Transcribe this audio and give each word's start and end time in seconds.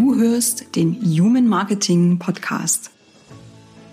Du 0.00 0.14
hörst 0.14 0.76
den 0.76 0.94
Human 1.02 1.46
Marketing 1.46 2.18
Podcast. 2.18 2.90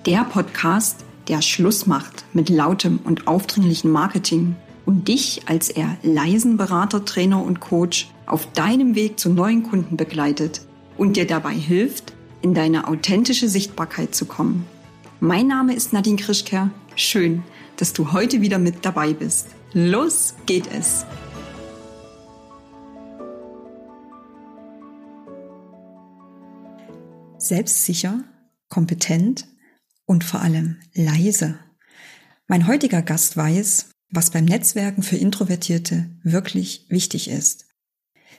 Der 0.05 0.23
Podcast, 0.23 1.03
der 1.27 1.41
Schluss 1.41 1.85
macht 1.85 2.23
mit 2.31 2.47
lautem 2.47 3.01
und 3.03 3.27
aufdringlichem 3.27 3.91
Marketing 3.91 4.55
und 4.85 5.09
dich 5.09 5.41
als 5.47 5.69
eher 5.69 5.97
leisen 6.03 6.55
Berater, 6.55 7.03
Trainer 7.03 7.43
und 7.43 7.59
Coach 7.59 8.09
auf 8.25 8.49
deinem 8.53 8.95
Weg 8.95 9.19
zu 9.19 9.27
neuen 9.27 9.63
Kunden 9.63 9.97
begleitet 9.97 10.61
und 10.97 11.17
dir 11.17 11.27
dabei 11.27 11.53
hilft, 11.53 12.13
in 12.41 12.53
deine 12.53 12.87
authentische 12.87 13.49
Sichtbarkeit 13.49 14.15
zu 14.15 14.23
kommen. 14.27 14.65
Mein 15.19 15.47
Name 15.47 15.75
ist 15.75 15.91
Nadine 15.91 16.15
Krischker. 16.15 16.69
Schön, 16.95 17.43
dass 17.75 17.91
du 17.91 18.13
heute 18.13 18.39
wieder 18.39 18.59
mit 18.59 18.85
dabei 18.85 19.11
bist. 19.11 19.49
Los 19.73 20.35
geht 20.45 20.69
es! 20.71 21.05
Selbstsicher, 27.47 28.23
kompetent 28.69 29.47
und 30.05 30.23
vor 30.23 30.41
allem 30.41 30.77
leise. 30.93 31.59
Mein 32.47 32.67
heutiger 32.67 33.01
Gast 33.01 33.35
weiß, 33.35 33.89
was 34.09 34.31
beim 34.31 34.45
Netzwerken 34.45 35.03
für 35.03 35.17
Introvertierte 35.17 36.09
wirklich 36.23 36.85
wichtig 36.89 37.29
ist. 37.29 37.65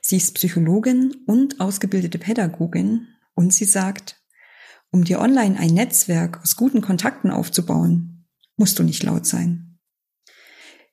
Sie 0.01 0.17
ist 0.17 0.35
Psychologin 0.35 1.15
und 1.27 1.61
ausgebildete 1.61 2.19
Pädagogin 2.19 3.09
und 3.35 3.53
sie 3.53 3.65
sagt, 3.65 4.23
um 4.91 5.05
dir 5.05 5.21
online 5.21 5.59
ein 5.59 5.75
Netzwerk 5.75 6.41
aus 6.43 6.57
guten 6.57 6.81
Kontakten 6.81 7.31
aufzubauen, 7.31 8.27
musst 8.57 8.79
du 8.79 8.83
nicht 8.83 9.03
laut 9.03 9.27
sein. 9.27 9.79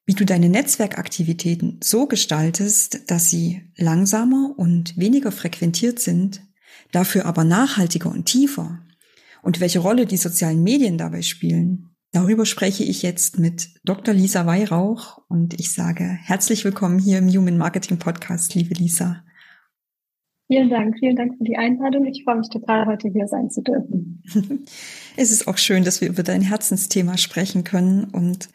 Wie 0.05 0.13
du 0.13 0.25
deine 0.25 0.49
Netzwerkaktivitäten 0.49 1.79
so 1.81 2.05
gestaltest, 2.05 3.09
dass 3.09 3.29
sie 3.29 3.71
langsamer 3.75 4.53
und 4.57 4.97
weniger 4.97 5.31
frequentiert 5.31 5.99
sind, 5.99 6.44
dafür 6.91 7.25
aber 7.25 7.43
nachhaltiger 7.43 8.09
und 8.09 8.25
tiefer 8.25 8.79
und 9.41 9.59
welche 9.59 9.79
Rolle 9.79 10.05
die 10.05 10.17
sozialen 10.17 10.63
Medien 10.63 10.97
dabei 10.97 11.21
spielen, 11.21 11.89
darüber 12.11 12.45
spreche 12.45 12.83
ich 12.83 13.01
jetzt 13.03 13.39
mit 13.39 13.69
Dr. 13.83 14.13
Lisa 14.13 14.45
Weihrauch 14.45 15.21
und 15.27 15.59
ich 15.59 15.73
sage 15.73 16.03
herzlich 16.03 16.65
willkommen 16.65 16.99
hier 16.99 17.17
im 17.17 17.29
Human 17.29 17.57
Marketing 17.57 17.99
Podcast, 17.99 18.55
liebe 18.55 18.73
Lisa. 18.73 19.23
Vielen 20.47 20.69
Dank, 20.69 20.95
vielen 20.99 21.15
Dank 21.15 21.37
für 21.37 21.43
die 21.43 21.57
Einladung. 21.57 22.05
Ich 22.05 22.23
freue 22.23 22.37
mich 22.37 22.49
total, 22.49 22.85
heute 22.85 23.09
hier 23.09 23.27
sein 23.27 23.49
zu 23.49 23.63
dürfen. 23.63 24.21
es 25.17 25.31
ist 25.31 25.47
auch 25.47 25.57
schön, 25.57 25.83
dass 25.83 26.01
wir 26.01 26.07
über 26.07 26.21
dein 26.21 26.41
Herzensthema 26.41 27.17
sprechen 27.17 27.63
können 27.63 28.05
und 28.05 28.49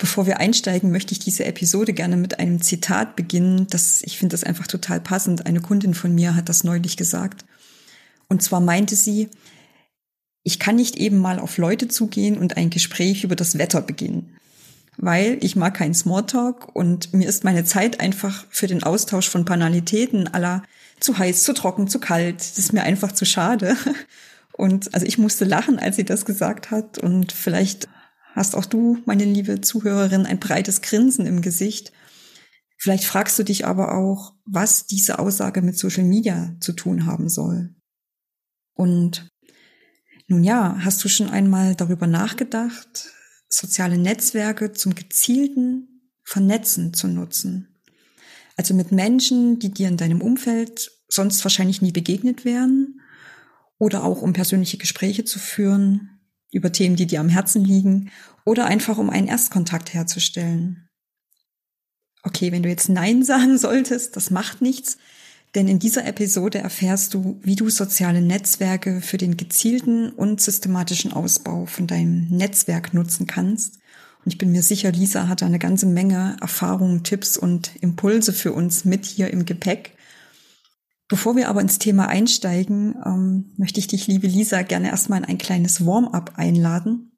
Bevor 0.00 0.28
wir 0.28 0.38
einsteigen, 0.38 0.92
möchte 0.92 1.10
ich 1.10 1.18
diese 1.18 1.44
Episode 1.44 1.92
gerne 1.92 2.16
mit 2.16 2.38
einem 2.38 2.62
Zitat 2.62 3.16
beginnen. 3.16 3.66
Das, 3.68 4.00
ich 4.02 4.16
finde 4.16 4.34
das 4.34 4.44
einfach 4.44 4.68
total 4.68 5.00
passend. 5.00 5.44
Eine 5.44 5.60
Kundin 5.60 5.92
von 5.92 6.14
mir 6.14 6.36
hat 6.36 6.48
das 6.48 6.62
neulich 6.62 6.96
gesagt. 6.96 7.44
Und 8.28 8.42
zwar 8.42 8.60
meinte 8.60 8.96
sie, 8.96 9.28
ich 10.42 10.58
kann 10.58 10.76
nicht 10.76 10.96
eben 10.96 11.18
mal 11.18 11.38
auf 11.38 11.58
Leute 11.58 11.88
zugehen 11.88 12.38
und 12.38 12.56
ein 12.56 12.70
Gespräch 12.70 13.24
über 13.24 13.36
das 13.36 13.58
Wetter 13.58 13.82
beginnen, 13.82 14.38
weil 14.96 15.38
ich 15.42 15.56
mag 15.56 15.74
keinen 15.74 15.94
Smalltalk 15.94 16.74
und 16.74 17.12
mir 17.12 17.28
ist 17.28 17.44
meine 17.44 17.64
Zeit 17.64 18.00
einfach 18.00 18.46
für 18.50 18.66
den 18.66 18.82
Austausch 18.82 19.28
von 19.28 19.44
Banalitäten 19.44 20.28
aller 20.28 20.62
zu 21.00 21.18
heiß, 21.18 21.44
zu 21.44 21.54
trocken, 21.54 21.88
zu 21.88 22.00
kalt. 22.00 22.40
Das 22.40 22.58
ist 22.58 22.72
mir 22.72 22.82
einfach 22.82 23.12
zu 23.12 23.24
schade. 23.24 23.76
Und 24.52 24.92
also 24.92 25.06
ich 25.06 25.18
musste 25.18 25.44
lachen, 25.44 25.78
als 25.78 25.94
sie 25.94 26.04
das 26.04 26.24
gesagt 26.24 26.72
hat. 26.72 26.98
Und 26.98 27.30
vielleicht 27.30 27.88
hast 28.34 28.56
auch 28.56 28.64
du, 28.64 28.98
meine 29.06 29.24
liebe 29.24 29.60
Zuhörerin, 29.60 30.26
ein 30.26 30.40
breites 30.40 30.82
Grinsen 30.82 31.26
im 31.26 31.42
Gesicht. 31.42 31.92
Vielleicht 32.76 33.04
fragst 33.04 33.38
du 33.38 33.44
dich 33.44 33.66
aber 33.66 33.94
auch, 33.94 34.34
was 34.44 34.86
diese 34.86 35.20
Aussage 35.20 35.62
mit 35.62 35.78
Social 35.78 36.04
Media 36.04 36.56
zu 36.58 36.72
tun 36.72 37.06
haben 37.06 37.28
soll. 37.28 37.74
Und 38.78 39.28
nun 40.28 40.44
ja, 40.44 40.78
hast 40.84 41.02
du 41.02 41.08
schon 41.08 41.28
einmal 41.28 41.74
darüber 41.74 42.06
nachgedacht, 42.06 43.10
soziale 43.48 43.98
Netzwerke 43.98 44.72
zum 44.72 44.94
gezielten 44.94 46.12
Vernetzen 46.22 46.94
zu 46.94 47.08
nutzen? 47.08 47.80
Also 48.56 48.74
mit 48.74 48.92
Menschen, 48.92 49.58
die 49.58 49.72
dir 49.72 49.88
in 49.88 49.96
deinem 49.96 50.22
Umfeld 50.22 50.92
sonst 51.08 51.44
wahrscheinlich 51.44 51.82
nie 51.82 51.90
begegnet 51.90 52.44
wären 52.44 53.00
oder 53.78 54.04
auch 54.04 54.22
um 54.22 54.32
persönliche 54.32 54.78
Gespräche 54.78 55.24
zu 55.24 55.40
führen 55.40 56.20
über 56.52 56.70
Themen, 56.70 56.94
die 56.94 57.06
dir 57.06 57.18
am 57.18 57.28
Herzen 57.28 57.64
liegen 57.64 58.12
oder 58.44 58.66
einfach 58.66 58.98
um 58.98 59.10
einen 59.10 59.26
Erstkontakt 59.26 59.92
herzustellen. 59.92 60.88
Okay, 62.22 62.52
wenn 62.52 62.62
du 62.62 62.68
jetzt 62.68 62.88
Nein 62.88 63.24
sagen 63.24 63.58
solltest, 63.58 64.14
das 64.14 64.30
macht 64.30 64.62
nichts, 64.62 64.98
denn 65.54 65.68
in 65.68 65.78
dieser 65.78 66.06
Episode 66.06 66.58
erfährst 66.58 67.14
du, 67.14 67.38
wie 67.42 67.56
du 67.56 67.70
soziale 67.70 68.20
Netzwerke 68.20 69.00
für 69.00 69.16
den 69.16 69.36
gezielten 69.36 70.10
und 70.10 70.40
systematischen 70.40 71.12
Ausbau 71.12 71.66
von 71.66 71.86
deinem 71.86 72.28
Netzwerk 72.28 72.92
nutzen 72.92 73.26
kannst. 73.26 73.78
Und 74.24 74.32
ich 74.32 74.38
bin 74.38 74.52
mir 74.52 74.62
sicher, 74.62 74.92
Lisa 74.92 75.28
hat 75.28 75.42
eine 75.42 75.58
ganze 75.58 75.86
Menge 75.86 76.36
Erfahrungen, 76.40 77.02
Tipps 77.02 77.36
und 77.36 77.76
Impulse 77.80 78.32
für 78.32 78.52
uns 78.52 78.84
mit 78.84 79.06
hier 79.06 79.30
im 79.30 79.46
Gepäck. 79.46 79.96
Bevor 81.08 81.36
wir 81.36 81.48
aber 81.48 81.62
ins 81.62 81.78
Thema 81.78 82.08
einsteigen, 82.08 82.94
ähm, 83.06 83.52
möchte 83.56 83.80
ich 83.80 83.86
dich, 83.86 84.06
liebe 84.06 84.26
Lisa, 84.26 84.60
gerne 84.62 84.88
erstmal 84.88 85.20
in 85.20 85.24
ein 85.24 85.38
kleines 85.38 85.86
Warm-up 85.86 86.32
einladen 86.36 87.12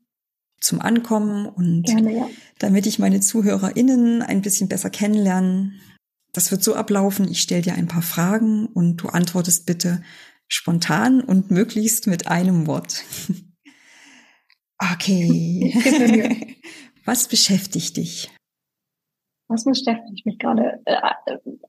zum 0.61 0.81
Ankommen 0.81 1.47
und 1.47 1.85
gerne, 1.85 2.17
ja. 2.17 2.29
damit 2.59 2.87
ich 2.87 2.99
meine 2.99 3.21
ZuhörerInnen 3.21 4.23
ein 4.23 4.43
bisschen 4.43 4.69
besser 4.69 4.91
kennenlernen, 4.91 5.81
das 6.33 6.51
wird 6.51 6.63
so 6.63 6.75
ablaufen, 6.75 7.29
ich 7.29 7.41
stelle 7.41 7.63
dir 7.63 7.75
ein 7.75 7.89
paar 7.89 8.03
Fragen 8.03 8.67
und 8.67 8.99
du 8.99 9.09
antwortest 9.09 9.67
bitte 9.67 10.03
spontan 10.49 11.21
und 11.21 11.51
möglichst 11.51 12.07
mit 12.07 12.27
einem 12.27 12.67
Wort. 12.67 13.03
okay. 14.93 16.57
Was 17.05 17.29
beschäftigt 17.29 17.97
dich? 17.97 18.31
Was 19.49 19.65
beschäftigt 19.65 20.25
mich 20.27 20.39
gerade? 20.39 20.81
Äh, 20.85 21.01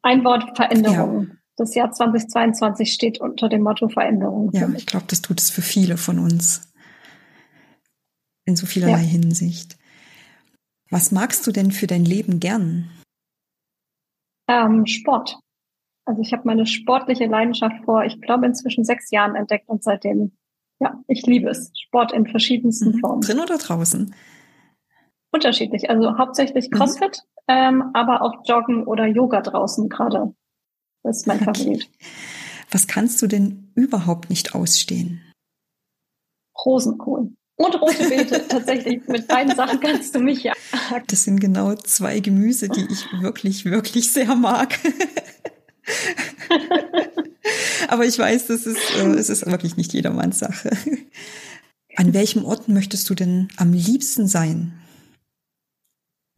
ein 0.04 0.24
Wort 0.24 0.56
Veränderung. 0.56 1.28
Ja. 1.30 1.36
Das 1.58 1.76
Jahr 1.76 1.92
2022 1.92 2.94
steht 2.94 3.20
unter 3.20 3.50
dem 3.50 3.62
Motto 3.64 3.90
Veränderung. 3.90 4.52
Ja, 4.54 4.70
ich 4.70 4.86
glaube, 4.86 5.06
das 5.10 5.22
tut 5.22 5.40
es 5.40 5.50
für 5.50 5.62
viele 5.62 5.98
von 5.98 6.20
uns. 6.20 6.72
In 8.46 8.56
so 8.56 8.66
vielerlei 8.66 9.02
ja. 9.02 9.08
Hinsicht. 9.08 9.78
Was 10.90 11.12
magst 11.12 11.46
du 11.48 11.52
denn 11.52 11.72
für 11.72 11.88
dein 11.88 12.06
Leben 12.06 12.40
gern? 12.40 12.90
Ähm, 14.52 14.86
Sport. 14.86 15.40
Also 16.06 16.22
ich 16.22 16.34
habe 16.34 16.44
meine 16.46 16.66
sportliche 16.66 17.26
Leidenschaft 17.26 17.86
vor, 17.86 18.04
ich 18.04 18.20
glaube, 18.20 18.46
inzwischen 18.46 18.84
sechs 18.84 19.10
Jahren 19.12 19.36
entdeckt 19.36 19.70
und 19.70 19.82
seitdem, 19.82 20.34
ja, 20.80 21.00
ich 21.08 21.26
liebe 21.26 21.50
es. 21.50 21.72
Sport 21.74 22.12
in 22.12 22.28
verschiedensten 22.28 22.96
mhm. 22.96 23.00
Formen. 23.00 23.22
Drin 23.22 23.40
oder 23.40 23.58
draußen? 23.58 24.14
Unterschiedlich. 25.32 25.90
Also 25.90 26.18
hauptsächlich 26.18 26.70
mhm. 26.70 26.76
CrossFit, 26.76 27.20
mhm. 27.20 27.44
ähm, 27.48 27.84
aber 27.94 28.24
auch 28.24 28.44
Joggen 28.46 28.86
oder 28.86 29.06
Yoga 29.06 29.40
draußen 29.40 29.88
gerade. 29.88 30.36
Das 31.04 31.18
ist 31.20 31.28
mein 31.28 31.38
okay. 31.38 31.46
Favorit. 31.46 31.90
Was 32.72 32.88
kannst 32.88 33.22
du 33.22 33.28
denn 33.28 33.72
überhaupt 33.76 34.30
nicht 34.30 34.54
ausstehen? 34.54 35.22
Rosenkohl. 36.66 37.32
Und 37.62 37.82
rote 37.82 38.10
Beete, 38.10 38.48
tatsächlich. 38.50 39.08
Mit 39.08 39.28
beiden 39.28 39.56
Sachen 39.56 39.80
kannst 39.80 40.16
du 40.16 40.20
mich 40.20 40.44
ja. 40.44 40.54
Das 41.08 41.24
sind 41.24 41.40
genau 41.40 41.76
zwei 41.76 42.20
Gemüse, 42.20 42.70
die 42.70 42.88
ich 42.90 43.06
wirklich, 43.22 43.66
wirklich 43.66 44.12
sehr 44.12 44.36
mag. 44.36 44.80
Aber 47.88 48.06
ich 48.06 48.18
weiß, 48.18 48.48
das 48.48 48.66
ist, 48.66 48.80
äh, 48.98 49.08
es 49.12 49.30
ist 49.30 49.46
wirklich 49.46 49.78
nicht 49.78 49.94
jedermanns 49.94 50.40
Sache. 50.40 50.72
An 51.98 52.14
welchem 52.14 52.46
Ort 52.46 52.68
möchtest 52.68 53.10
du 53.10 53.16
denn 53.16 53.50
am 53.58 53.74
liebsten 53.74 54.28
sein? 54.28 54.74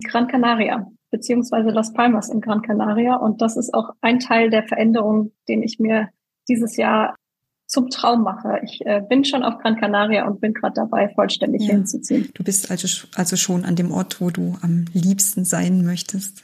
Gran 0.03 0.27
Canaria, 0.27 0.91
beziehungsweise 1.11 1.69
Las 1.69 1.93
Palmas 1.93 2.29
in 2.29 2.41
Gran 2.41 2.61
Canaria. 2.61 3.15
Und 3.15 3.41
das 3.41 3.55
ist 3.55 3.73
auch 3.73 3.91
ein 4.01 4.19
Teil 4.19 4.49
der 4.49 4.63
Veränderung, 4.63 5.31
den 5.47 5.63
ich 5.63 5.79
mir 5.79 6.09
dieses 6.49 6.75
Jahr 6.75 7.15
zum 7.73 7.89
Traum 7.89 8.21
mache. 8.21 8.61
Ich 8.63 8.85
äh, 8.85 9.01
bin 9.01 9.25
schon 9.25 9.43
auf 9.43 9.57
Gran 9.57 9.75
Canaria 9.77 10.27
und 10.27 10.39
bin 10.39 10.53
gerade 10.53 10.75
dabei, 10.75 11.09
vollständig 11.09 11.63
ja. 11.63 11.73
hinzuziehen. 11.73 12.29
Du 12.35 12.43
bist 12.43 12.69
also, 12.69 13.07
also 13.15 13.35
schon 13.35 13.65
an 13.65 13.75
dem 13.75 13.91
Ort, 13.91 14.21
wo 14.21 14.29
du 14.29 14.57
am 14.61 14.85
liebsten 14.93 15.43
sein 15.43 15.83
möchtest. 15.83 16.43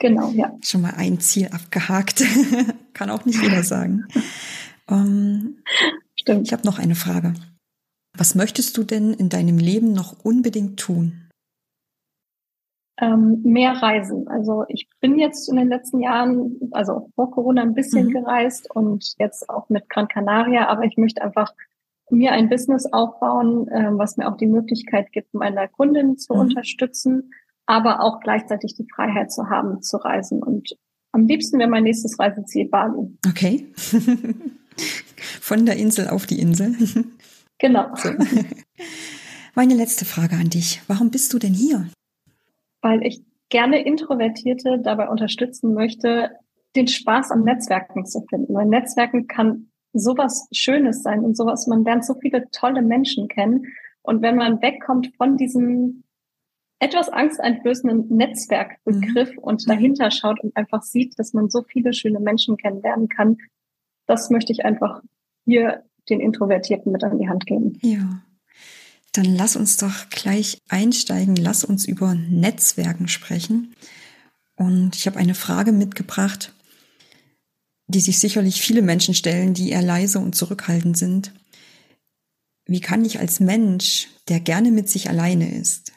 Genau, 0.00 0.30
ja. 0.32 0.52
Schon 0.64 0.82
mal 0.82 0.94
ein 0.96 1.20
Ziel 1.20 1.48
abgehakt. 1.52 2.24
Kann 2.92 3.08
auch 3.08 3.24
nicht 3.24 3.40
jeder 3.40 3.62
sagen. 3.62 4.04
ähm, 4.90 5.62
Stimmt. 6.18 6.48
Ich 6.48 6.52
habe 6.52 6.66
noch 6.66 6.80
eine 6.80 6.96
Frage. 6.96 7.34
Was 8.18 8.34
möchtest 8.34 8.76
du 8.76 8.82
denn 8.82 9.14
in 9.14 9.28
deinem 9.28 9.58
Leben 9.58 9.92
noch 9.92 10.24
unbedingt 10.24 10.78
tun? 10.78 11.28
Ähm, 13.02 13.40
mehr 13.42 13.72
reisen. 13.72 14.28
Also 14.28 14.64
ich 14.68 14.88
bin 15.00 15.18
jetzt 15.18 15.48
in 15.48 15.56
den 15.56 15.68
letzten 15.68 16.00
Jahren, 16.00 16.56
also 16.70 17.10
vor 17.16 17.32
Corona 17.32 17.62
ein 17.62 17.74
bisschen 17.74 18.06
mhm. 18.06 18.12
gereist 18.12 18.70
und 18.72 19.14
jetzt 19.18 19.50
auch 19.50 19.68
mit 19.68 19.88
Gran 19.90 20.06
Canaria, 20.06 20.68
aber 20.68 20.84
ich 20.84 20.96
möchte 20.96 21.20
einfach 21.20 21.52
mir 22.10 22.30
ein 22.30 22.48
Business 22.48 22.86
aufbauen, 22.92 23.66
äh, 23.68 23.90
was 23.92 24.16
mir 24.16 24.28
auch 24.28 24.36
die 24.36 24.46
Möglichkeit 24.46 25.10
gibt, 25.10 25.34
meine 25.34 25.68
Kunden 25.68 26.16
zu 26.16 26.32
mhm. 26.32 26.40
unterstützen, 26.40 27.32
aber 27.66 28.02
auch 28.02 28.20
gleichzeitig 28.20 28.76
die 28.76 28.86
Freiheit 28.94 29.32
zu 29.32 29.50
haben, 29.50 29.82
zu 29.82 29.96
reisen. 29.96 30.40
Und 30.40 30.76
am 31.10 31.26
liebsten 31.26 31.58
wäre 31.58 31.70
mein 31.70 31.84
nächstes 31.84 32.18
Reiseziel 32.20 32.68
Bali. 32.68 33.18
Okay. 33.28 33.66
Von 35.40 35.66
der 35.66 35.76
Insel 35.76 36.08
auf 36.08 36.26
die 36.26 36.40
Insel. 36.40 36.76
Genau. 37.58 37.94
So. 37.96 38.10
Meine 39.54 39.74
letzte 39.74 40.04
Frage 40.04 40.36
an 40.36 40.50
dich. 40.50 40.80
Warum 40.88 41.10
bist 41.10 41.32
du 41.32 41.38
denn 41.38 41.52
hier? 41.52 41.88
Weil 42.82 43.06
ich 43.06 43.22
gerne 43.48 43.84
Introvertierte 43.84 44.80
dabei 44.82 45.08
unterstützen 45.08 45.72
möchte, 45.74 46.30
den 46.76 46.88
Spaß 46.88 47.30
am 47.30 47.44
Netzwerken 47.44 48.04
zu 48.04 48.24
finden. 48.28 48.54
Weil 48.54 48.66
Netzwerken 48.66 49.26
kann 49.26 49.68
sowas 49.92 50.48
Schönes 50.52 51.02
sein 51.02 51.24
und 51.24 51.36
sowas, 51.36 51.66
man 51.66 51.84
lernt 51.84 52.04
so 52.04 52.14
viele 52.14 52.50
tolle 52.50 52.82
Menschen 52.82 53.28
kennen. 53.28 53.66
Und 54.02 54.22
wenn 54.22 54.36
man 54.36 54.60
wegkommt 54.62 55.14
von 55.16 55.36
diesem 55.36 56.02
etwas 56.78 57.08
angsteinflößenden 57.08 58.08
Netzwerkbegriff 58.08 59.32
mhm. 59.32 59.38
und 59.38 59.68
dahinter 59.68 60.10
schaut 60.10 60.42
und 60.42 60.56
einfach 60.56 60.82
sieht, 60.82 61.16
dass 61.18 61.32
man 61.32 61.48
so 61.48 61.62
viele 61.62 61.92
schöne 61.92 62.18
Menschen 62.18 62.56
kennenlernen 62.56 63.08
kann, 63.08 63.38
das 64.06 64.30
möchte 64.30 64.52
ich 64.52 64.64
einfach 64.64 65.00
hier 65.44 65.84
den 66.10 66.18
Introvertierten 66.20 66.90
mit 66.90 67.04
an 67.04 67.18
die 67.18 67.28
Hand 67.28 67.46
geben. 67.46 67.78
Ja. 67.82 68.22
Dann 69.12 69.26
lass 69.26 69.56
uns 69.56 69.76
doch 69.76 70.08
gleich 70.08 70.58
einsteigen, 70.68 71.36
lass 71.36 71.64
uns 71.64 71.84
über 71.84 72.14
Netzwerken 72.14 73.08
sprechen. 73.08 73.74
Und 74.56 74.96
ich 74.96 75.06
habe 75.06 75.18
eine 75.18 75.34
Frage 75.34 75.72
mitgebracht, 75.72 76.54
die 77.88 78.00
sich 78.00 78.18
sicherlich 78.18 78.62
viele 78.62 78.80
Menschen 78.80 79.14
stellen, 79.14 79.52
die 79.52 79.70
eher 79.70 79.82
leise 79.82 80.18
und 80.18 80.34
zurückhaltend 80.34 80.96
sind. 80.96 81.32
Wie 82.64 82.80
kann 82.80 83.04
ich 83.04 83.18
als 83.18 83.40
Mensch, 83.40 84.08
der 84.28 84.40
gerne 84.40 84.70
mit 84.70 84.88
sich 84.88 85.10
alleine 85.10 85.54
ist, 85.54 85.92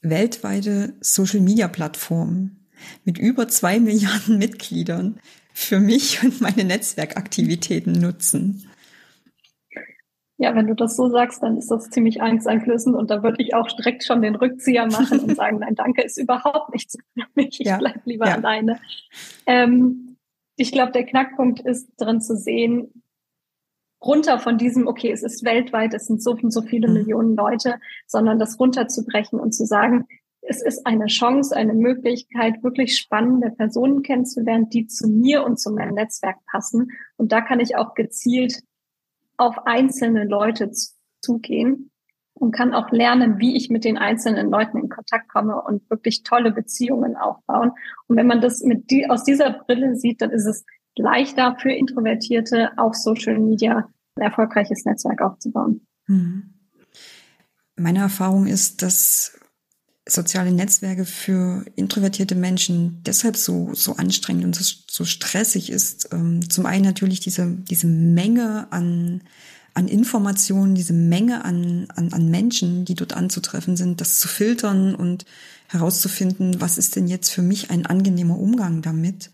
weltweite 0.00 0.94
Social-Media-Plattformen 1.00 2.66
mit 3.04 3.18
über 3.18 3.46
zwei 3.46 3.78
Milliarden 3.80 4.38
Mitgliedern 4.38 5.20
für 5.54 5.78
mich 5.78 6.24
und 6.24 6.40
meine 6.40 6.64
Netzwerkaktivitäten 6.64 7.92
nutzen? 7.92 8.68
Ja, 10.42 10.56
wenn 10.56 10.66
du 10.66 10.74
das 10.74 10.96
so 10.96 11.08
sagst, 11.08 11.40
dann 11.44 11.56
ist 11.56 11.70
das 11.70 11.88
ziemlich 11.90 12.20
angsteinflößend 12.20 12.96
und 12.96 13.12
da 13.12 13.22
würde 13.22 13.40
ich 13.40 13.54
auch 13.54 13.68
direkt 13.68 14.04
schon 14.04 14.22
den 14.22 14.34
Rückzieher 14.34 14.86
machen 14.86 15.20
und 15.20 15.36
sagen, 15.36 15.60
nein, 15.60 15.76
danke, 15.76 16.02
ist 16.02 16.18
überhaupt 16.18 16.72
nichts 16.72 16.96
für 17.14 17.26
mich. 17.36 17.60
Ich 17.60 17.68
ja. 17.68 17.78
bleib 17.78 18.04
lieber 18.06 18.26
ja. 18.26 18.34
alleine. 18.34 18.80
Ähm, 19.46 20.16
ich 20.56 20.72
glaube, 20.72 20.90
der 20.90 21.06
Knackpunkt 21.06 21.60
ist 21.60 21.92
drin 21.96 22.20
zu 22.20 22.36
sehen, 22.36 23.04
runter 24.04 24.40
von 24.40 24.58
diesem, 24.58 24.88
okay, 24.88 25.12
es 25.12 25.22
ist 25.22 25.44
weltweit, 25.44 25.94
es 25.94 26.06
sind 26.06 26.20
so 26.20 26.32
und 26.32 26.50
so 26.50 26.62
viele 26.62 26.88
mhm. 26.88 26.94
Millionen 26.94 27.36
Leute, 27.36 27.76
sondern 28.08 28.40
das 28.40 28.58
runterzubrechen 28.58 29.38
und 29.38 29.52
zu 29.52 29.64
sagen, 29.64 30.08
es 30.40 30.60
ist 30.60 30.88
eine 30.88 31.06
Chance, 31.06 31.54
eine 31.54 31.74
Möglichkeit, 31.74 32.64
wirklich 32.64 32.98
spannende 32.98 33.52
Personen 33.52 34.02
kennenzulernen, 34.02 34.70
die 34.70 34.88
zu 34.88 35.06
mir 35.06 35.44
und 35.44 35.60
zu 35.60 35.70
meinem 35.70 35.94
Netzwerk 35.94 36.38
passen. 36.50 36.90
Und 37.16 37.30
da 37.30 37.42
kann 37.42 37.60
ich 37.60 37.76
auch 37.76 37.94
gezielt 37.94 38.60
auf 39.36 39.66
einzelne 39.66 40.24
Leute 40.24 40.70
zugehen 41.20 41.90
und 42.34 42.52
kann 42.52 42.74
auch 42.74 42.90
lernen, 42.90 43.38
wie 43.38 43.56
ich 43.56 43.70
mit 43.70 43.84
den 43.84 43.98
einzelnen 43.98 44.50
Leuten 44.50 44.78
in 44.78 44.88
Kontakt 44.88 45.28
komme 45.28 45.60
und 45.62 45.88
wirklich 45.90 46.22
tolle 46.22 46.50
Beziehungen 46.50 47.16
aufbauen. 47.16 47.72
Und 48.06 48.16
wenn 48.16 48.26
man 48.26 48.40
das 48.40 48.62
mit 48.62 48.90
die, 48.90 49.08
aus 49.08 49.24
dieser 49.24 49.50
Brille 49.50 49.96
sieht, 49.96 50.22
dann 50.22 50.30
ist 50.30 50.46
es 50.46 50.64
leichter 50.96 51.56
für 51.60 51.72
Introvertierte 51.72 52.70
auf 52.76 52.94
Social 52.94 53.38
Media 53.38 53.88
ein 54.16 54.22
erfolgreiches 54.22 54.84
Netzwerk 54.84 55.22
aufzubauen. 55.22 55.86
Mhm. 56.06 56.54
Meine 57.76 58.00
Erfahrung 58.00 58.46
ist, 58.46 58.82
dass 58.82 59.38
soziale 60.08 60.50
Netzwerke 60.50 61.04
für 61.04 61.64
introvertierte 61.76 62.34
Menschen 62.34 63.02
deshalb 63.04 63.36
so, 63.36 63.72
so 63.74 63.96
anstrengend 63.96 64.44
und 64.44 64.56
so, 64.56 64.74
so 64.88 65.04
stressig 65.04 65.70
ist. 65.70 66.08
Ähm, 66.12 66.48
zum 66.50 66.66
einen 66.66 66.84
natürlich 66.84 67.20
diese, 67.20 67.46
diese 67.46 67.86
Menge 67.86 68.66
an, 68.70 69.22
an 69.74 69.88
Informationen, 69.88 70.74
diese 70.74 70.92
Menge 70.92 71.44
an, 71.44 71.86
an, 71.94 72.12
an 72.12 72.30
Menschen, 72.30 72.84
die 72.84 72.94
dort 72.94 73.14
anzutreffen 73.14 73.76
sind, 73.76 74.00
das 74.00 74.18
zu 74.18 74.26
filtern 74.26 74.94
und 74.94 75.24
herauszufinden, 75.68 76.60
was 76.60 76.78
ist 76.78 76.96
denn 76.96 77.06
jetzt 77.06 77.30
für 77.30 77.42
mich 77.42 77.70
ein 77.70 77.86
angenehmer 77.86 78.38
Umgang 78.38 78.82
damit. 78.82 79.30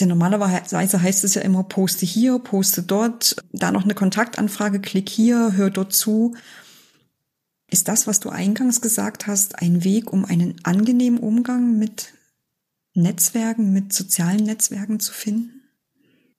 Denn 0.00 0.08
normalerweise 0.08 1.02
heißt 1.02 1.24
es 1.24 1.34
ja 1.34 1.42
immer, 1.42 1.64
poste 1.64 2.06
hier, 2.06 2.38
poste 2.38 2.82
dort, 2.82 3.36
da 3.52 3.70
noch 3.70 3.84
eine 3.84 3.94
Kontaktanfrage, 3.94 4.80
klick 4.80 5.10
hier, 5.10 5.52
hör 5.54 5.68
dort 5.68 5.92
zu. 5.92 6.34
Ist 7.70 7.88
das, 7.88 8.06
was 8.06 8.20
du 8.20 8.30
eingangs 8.30 8.80
gesagt 8.80 9.26
hast, 9.26 9.62
ein 9.62 9.84
Weg, 9.84 10.12
um 10.12 10.24
einen 10.24 10.56
angenehmen 10.64 11.20
Umgang 11.20 11.78
mit 11.78 12.12
Netzwerken, 12.94 13.72
mit 13.72 13.92
sozialen 13.92 14.44
Netzwerken 14.44 14.98
zu 14.98 15.12
finden? 15.12 15.62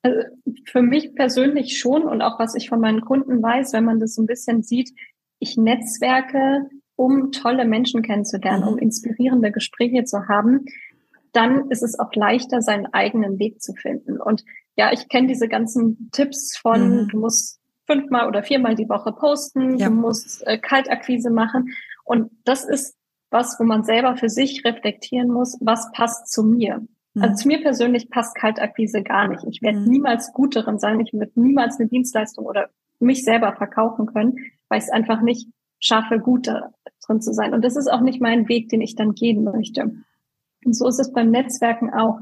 Also 0.02 0.20
für 0.66 0.82
mich 0.82 1.14
persönlich 1.14 1.78
schon 1.78 2.02
und 2.02 2.22
auch 2.22 2.38
was 2.38 2.54
ich 2.54 2.68
von 2.68 2.80
meinen 2.80 3.00
Kunden 3.00 3.42
weiß, 3.42 3.72
wenn 3.72 3.84
man 3.84 4.00
das 4.00 4.14
so 4.14 4.22
ein 4.22 4.26
bisschen 4.26 4.62
sieht, 4.62 4.92
ich 5.38 5.56
netzwerke, 5.56 6.68
um 6.96 7.32
tolle 7.32 7.64
Menschen 7.64 8.02
kennenzulernen, 8.02 8.62
mhm. 8.62 8.68
um 8.68 8.78
inspirierende 8.78 9.50
Gespräche 9.50 10.04
zu 10.04 10.28
haben, 10.28 10.66
dann 11.32 11.70
ist 11.70 11.82
es 11.82 11.98
auch 11.98 12.12
leichter, 12.14 12.60
seinen 12.60 12.86
eigenen 12.86 13.38
Weg 13.38 13.62
zu 13.62 13.72
finden. 13.72 14.20
Und 14.20 14.44
ja, 14.76 14.92
ich 14.92 15.08
kenne 15.08 15.28
diese 15.28 15.48
ganzen 15.48 16.10
Tipps 16.12 16.56
von, 16.58 17.04
mhm. 17.04 17.08
du 17.08 17.18
musst 17.18 17.61
fünfmal 17.86 18.28
oder 18.28 18.42
viermal 18.42 18.74
die 18.74 18.88
Woche 18.88 19.12
posten, 19.12 19.76
ja. 19.76 19.88
du 19.88 19.94
musst 19.94 20.46
äh, 20.46 20.58
Kaltakquise 20.58 21.30
machen. 21.30 21.74
Und 22.04 22.30
das 22.44 22.64
ist 22.64 22.96
was, 23.30 23.58
wo 23.58 23.64
man 23.64 23.82
selber 23.82 24.16
für 24.16 24.28
sich 24.28 24.64
reflektieren 24.64 25.28
muss, 25.28 25.58
was 25.60 25.90
passt 25.92 26.30
zu 26.30 26.44
mir. 26.44 26.86
Mhm. 27.14 27.22
Also 27.22 27.42
zu 27.42 27.48
mir 27.48 27.62
persönlich 27.62 28.10
passt 28.10 28.36
Kaltakquise 28.36 29.02
gar 29.02 29.28
nicht. 29.28 29.44
Ich 29.48 29.62
werde 29.62 29.80
mhm. 29.80 29.88
niemals 29.88 30.32
gut 30.32 30.54
darin 30.54 30.78
sein. 30.78 31.00
Ich 31.00 31.12
werde 31.12 31.32
niemals 31.34 31.78
eine 31.78 31.88
Dienstleistung 31.88 32.46
oder 32.46 32.70
mich 33.00 33.24
selber 33.24 33.54
verkaufen 33.54 34.06
können, 34.06 34.36
weil 34.68 34.78
ich 34.78 34.84
es 34.84 34.90
einfach 34.90 35.22
nicht 35.22 35.48
schaffe, 35.80 36.20
gut 36.20 36.46
drin 36.46 37.20
zu 37.20 37.32
sein. 37.32 37.52
Und 37.54 37.64
das 37.64 37.76
ist 37.76 37.88
auch 37.88 38.00
nicht 38.00 38.20
mein 38.20 38.48
Weg, 38.48 38.68
den 38.68 38.80
ich 38.80 38.94
dann 38.94 39.14
gehen 39.14 39.42
möchte. 39.44 39.92
Und 40.64 40.76
so 40.76 40.86
ist 40.86 41.00
es 41.00 41.12
beim 41.12 41.30
Netzwerken 41.30 41.92
auch. 41.92 42.20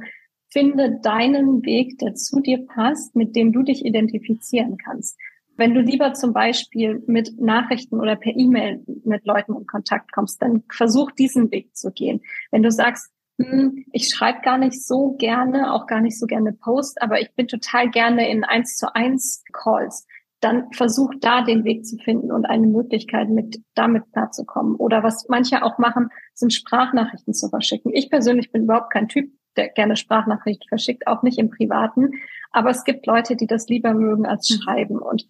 Finde 0.49 0.99
deinen 1.03 1.65
Weg, 1.65 1.99
der 1.99 2.15
zu 2.15 2.41
dir 2.41 2.67
passt, 2.67 3.15
mit 3.15 3.37
dem 3.37 3.53
du 3.53 3.63
dich 3.63 3.85
identifizieren 3.85 4.79
kannst. 4.79 5.17
Wenn 5.61 5.75
du 5.75 5.83
lieber 5.83 6.15
zum 6.15 6.33
Beispiel 6.33 7.05
mit 7.07 7.39
Nachrichten 7.39 8.01
oder 8.01 8.17
per 8.17 8.35
E-Mail 8.35 8.83
mit 9.05 9.27
Leuten 9.27 9.55
in 9.55 9.67
Kontakt 9.67 10.11
kommst, 10.11 10.41
dann 10.41 10.63
versuch 10.73 11.11
diesen 11.11 11.51
Weg 11.51 11.77
zu 11.77 11.93
gehen. 11.93 12.23
Wenn 12.51 12.63
du 12.63 12.71
sagst, 12.71 13.13
hm, 13.39 13.85
ich 13.93 14.09
schreibe 14.09 14.41
gar 14.41 14.57
nicht 14.57 14.83
so 14.83 15.17
gerne, 15.19 15.75
auch 15.75 15.87
gar 15.87 16.01
nicht 16.01 16.19
so 16.19 16.25
gerne 16.25 16.55
Post, 16.55 17.03
aber 17.03 17.21
ich 17.21 17.35
bin 17.35 17.47
total 17.47 17.91
gerne 17.91 18.31
in 18.31 18.43
eins 18.43 18.79
zu 18.79 18.95
eins 18.95 19.45
Calls, 19.53 20.07
dann 20.41 20.73
versuch 20.73 21.13
da 21.21 21.43
den 21.43 21.65
Weg 21.65 21.85
zu 21.85 21.99
finden 21.99 22.33
und 22.33 22.47
eine 22.47 22.67
Möglichkeit 22.67 23.29
mit 23.29 23.63
damit 23.75 24.05
klarzukommen. 24.15 24.77
Oder 24.77 25.03
was 25.03 25.27
manche 25.29 25.63
auch 25.63 25.77
machen, 25.77 26.09
sind 26.33 26.55
Sprachnachrichten 26.55 27.35
zu 27.35 27.51
verschicken. 27.51 27.93
Ich 27.95 28.09
persönlich 28.09 28.51
bin 28.51 28.63
überhaupt 28.63 28.95
kein 28.95 29.09
Typ, 29.09 29.31
der 29.59 29.69
gerne 29.69 29.97
Sprachnachrichten 29.97 30.69
verschickt, 30.69 31.07
auch 31.07 31.23
nicht 31.23 31.39
im 31.39 31.51
Privaten. 31.51 32.13
Aber 32.51 32.71
es 32.71 32.85
gibt 32.85 33.07
Leute, 33.07 33.37
die 33.37 33.47
das 33.47 33.69
lieber 33.69 33.93
mögen 33.93 34.25
als 34.25 34.49
mhm. 34.49 34.55
schreiben. 34.55 34.99
Und 34.99 35.27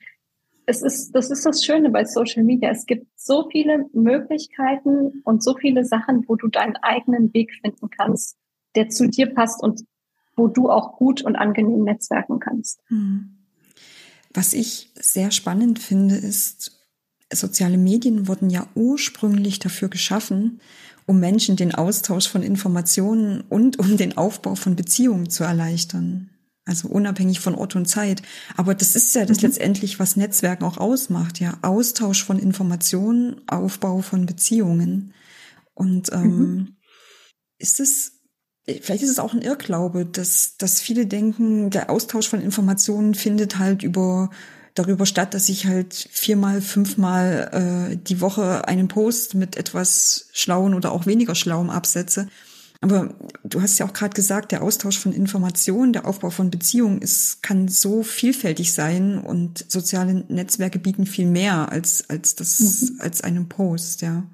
es 0.71 0.83
ist, 0.83 1.13
das 1.13 1.31
ist 1.31 1.45
das 1.45 1.65
Schöne 1.65 1.91
bei 1.91 2.05
Social 2.05 2.45
Media. 2.45 2.71
Es 2.71 2.87
gibt 2.87 3.07
so 3.17 3.49
viele 3.51 3.87
Möglichkeiten 3.93 5.21
und 5.25 5.43
so 5.43 5.57
viele 5.57 5.85
Sachen, 5.85 6.25
wo 6.29 6.37
du 6.37 6.47
deinen 6.47 6.77
eigenen 6.77 7.35
Weg 7.35 7.51
finden 7.61 7.91
kannst, 7.91 8.37
der 8.77 8.89
zu 8.89 9.09
dir 9.09 9.35
passt 9.35 9.61
und 9.63 9.83
wo 10.37 10.47
du 10.47 10.71
auch 10.71 10.97
gut 10.97 11.23
und 11.23 11.35
angenehm 11.35 11.83
netzwerken 11.83 12.39
kannst. 12.39 12.81
Hm. 12.87 13.37
Was 14.33 14.53
ich 14.53 14.93
sehr 14.95 15.33
spannend 15.33 15.81
finde, 15.81 16.15
ist, 16.15 16.87
soziale 17.33 17.77
Medien 17.77 18.29
wurden 18.29 18.49
ja 18.49 18.67
ursprünglich 18.77 19.59
dafür 19.59 19.89
geschaffen, 19.89 20.61
um 21.05 21.19
Menschen 21.19 21.57
den 21.57 21.75
Austausch 21.75 22.29
von 22.29 22.45
Informationen 22.45 23.43
und 23.49 23.81
um 23.81 23.97
den 23.97 24.17
Aufbau 24.17 24.55
von 24.55 24.77
Beziehungen 24.77 25.29
zu 25.31 25.43
erleichtern. 25.43 26.31
Also 26.67 26.89
unabhängig 26.89 27.41
von 27.41 27.55
Ort 27.55 27.75
und 27.75 27.87
Zeit. 27.87 28.23
Aber 28.57 28.75
das 28.75 28.95
ist 28.95 29.15
ja 29.15 29.25
das 29.25 29.39
mhm. 29.39 29.49
letztendlich, 29.49 29.99
was 29.99 30.17
Netzwerken 30.17 30.65
auch 30.65 30.77
ausmacht, 30.77 31.41
ja. 31.41 31.59
Austausch 31.63 32.23
von 32.23 32.39
Informationen, 32.39 33.41
Aufbau 33.49 34.03
von 34.03 34.27
Beziehungen. 34.27 35.15
Und 35.75 36.13
ähm, 36.13 36.39
mhm. 36.39 36.77
ist 37.59 37.81
es, 37.81 38.21
vielleicht 38.67 39.03
ist 39.03 39.11
es 39.11 39.19
auch 39.19 39.33
ein 39.33 39.43
Irrglaube, 39.43 40.05
dass, 40.05 40.57
dass 40.59 40.81
viele 40.81 41.07
denken, 41.07 41.71
der 41.71 41.89
Austausch 41.89 42.29
von 42.29 42.43
Informationen 42.43 43.15
findet 43.15 43.59
halt 43.59 43.83
über 43.83 44.31
darüber 44.75 45.07
statt, 45.07 45.35
dass 45.35 45.49
ich 45.49 45.67
halt 45.67 45.95
viermal, 45.95 46.61
fünfmal 46.61 47.91
äh, 47.93 47.97
die 47.97 48.21
Woche 48.21 48.67
einen 48.69 48.89
Post 48.89 49.35
mit 49.35 49.57
etwas 49.57 50.29
Schlauen 50.33 50.75
oder 50.75 50.93
auch 50.93 51.07
weniger 51.07 51.35
Schlauem 51.35 51.71
absetze. 51.71 52.29
Aber 52.83 53.15
du 53.45 53.61
hast 53.61 53.79
ja 53.79 53.87
auch 53.87 53.93
gerade 53.93 54.15
gesagt, 54.15 54.53
der 54.53 54.63
Austausch 54.63 54.99
von 54.99 55.13
Informationen, 55.13 55.93
der 55.93 56.07
Aufbau 56.07 56.31
von 56.31 56.51
Beziehungen 56.51 57.03
ist, 57.03 57.43
kann 57.43 57.69
so 57.69 58.03
vielfältig 58.03 58.73
sein 58.73 59.19
und 59.19 59.71
soziale 59.71 60.25
Netzwerke 60.29 60.79
bieten 60.79 61.05
viel 61.05 61.27
mehr 61.27 61.71
als, 61.71 62.09
als 62.09 62.37
das, 62.37 62.61
mhm. 62.61 63.01
als 63.01 63.23
einen 63.23 63.49
Post, 63.49 64.01
ja. 64.01 64.25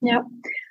Ja. 0.00 0.24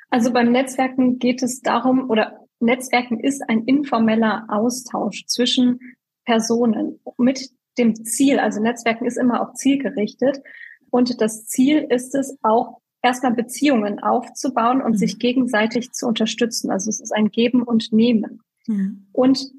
Also 0.10 0.34
beim 0.34 0.52
Netzwerken 0.52 1.20
geht 1.20 1.44
es 1.44 1.62
darum, 1.62 2.10
oder 2.10 2.40
Netzwerken 2.60 3.20
ist 3.20 3.48
ein 3.48 3.64
informeller 3.66 4.46
Austausch 4.50 5.26
zwischen 5.28 5.80
Personen 6.26 7.00
mit 7.18 7.52
dem 7.78 7.96
Ziel. 8.04 8.40
Also 8.40 8.62
Netzwerken 8.62 9.06
ist 9.06 9.18
immer 9.18 9.42
auch 9.42 9.54
zielgerichtet. 9.54 10.42
Und 10.90 11.22
das 11.22 11.46
Ziel 11.46 11.86
ist 11.90 12.16
es 12.16 12.38
auch, 12.42 12.82
erstmal 13.02 13.34
Beziehungen 13.34 14.00
aufzubauen 14.00 14.82
und 14.82 14.94
mhm. 14.94 14.98
sich 14.98 15.20
gegenseitig 15.20 15.92
zu 15.92 16.08
unterstützen. 16.08 16.72
Also 16.72 16.90
es 16.90 17.00
ist 17.00 17.12
ein 17.12 17.32
Geben 17.32 17.64
und 17.64 17.94
Nehmen. 17.94 18.42
Mhm. 18.68 19.08
Und 19.12 19.52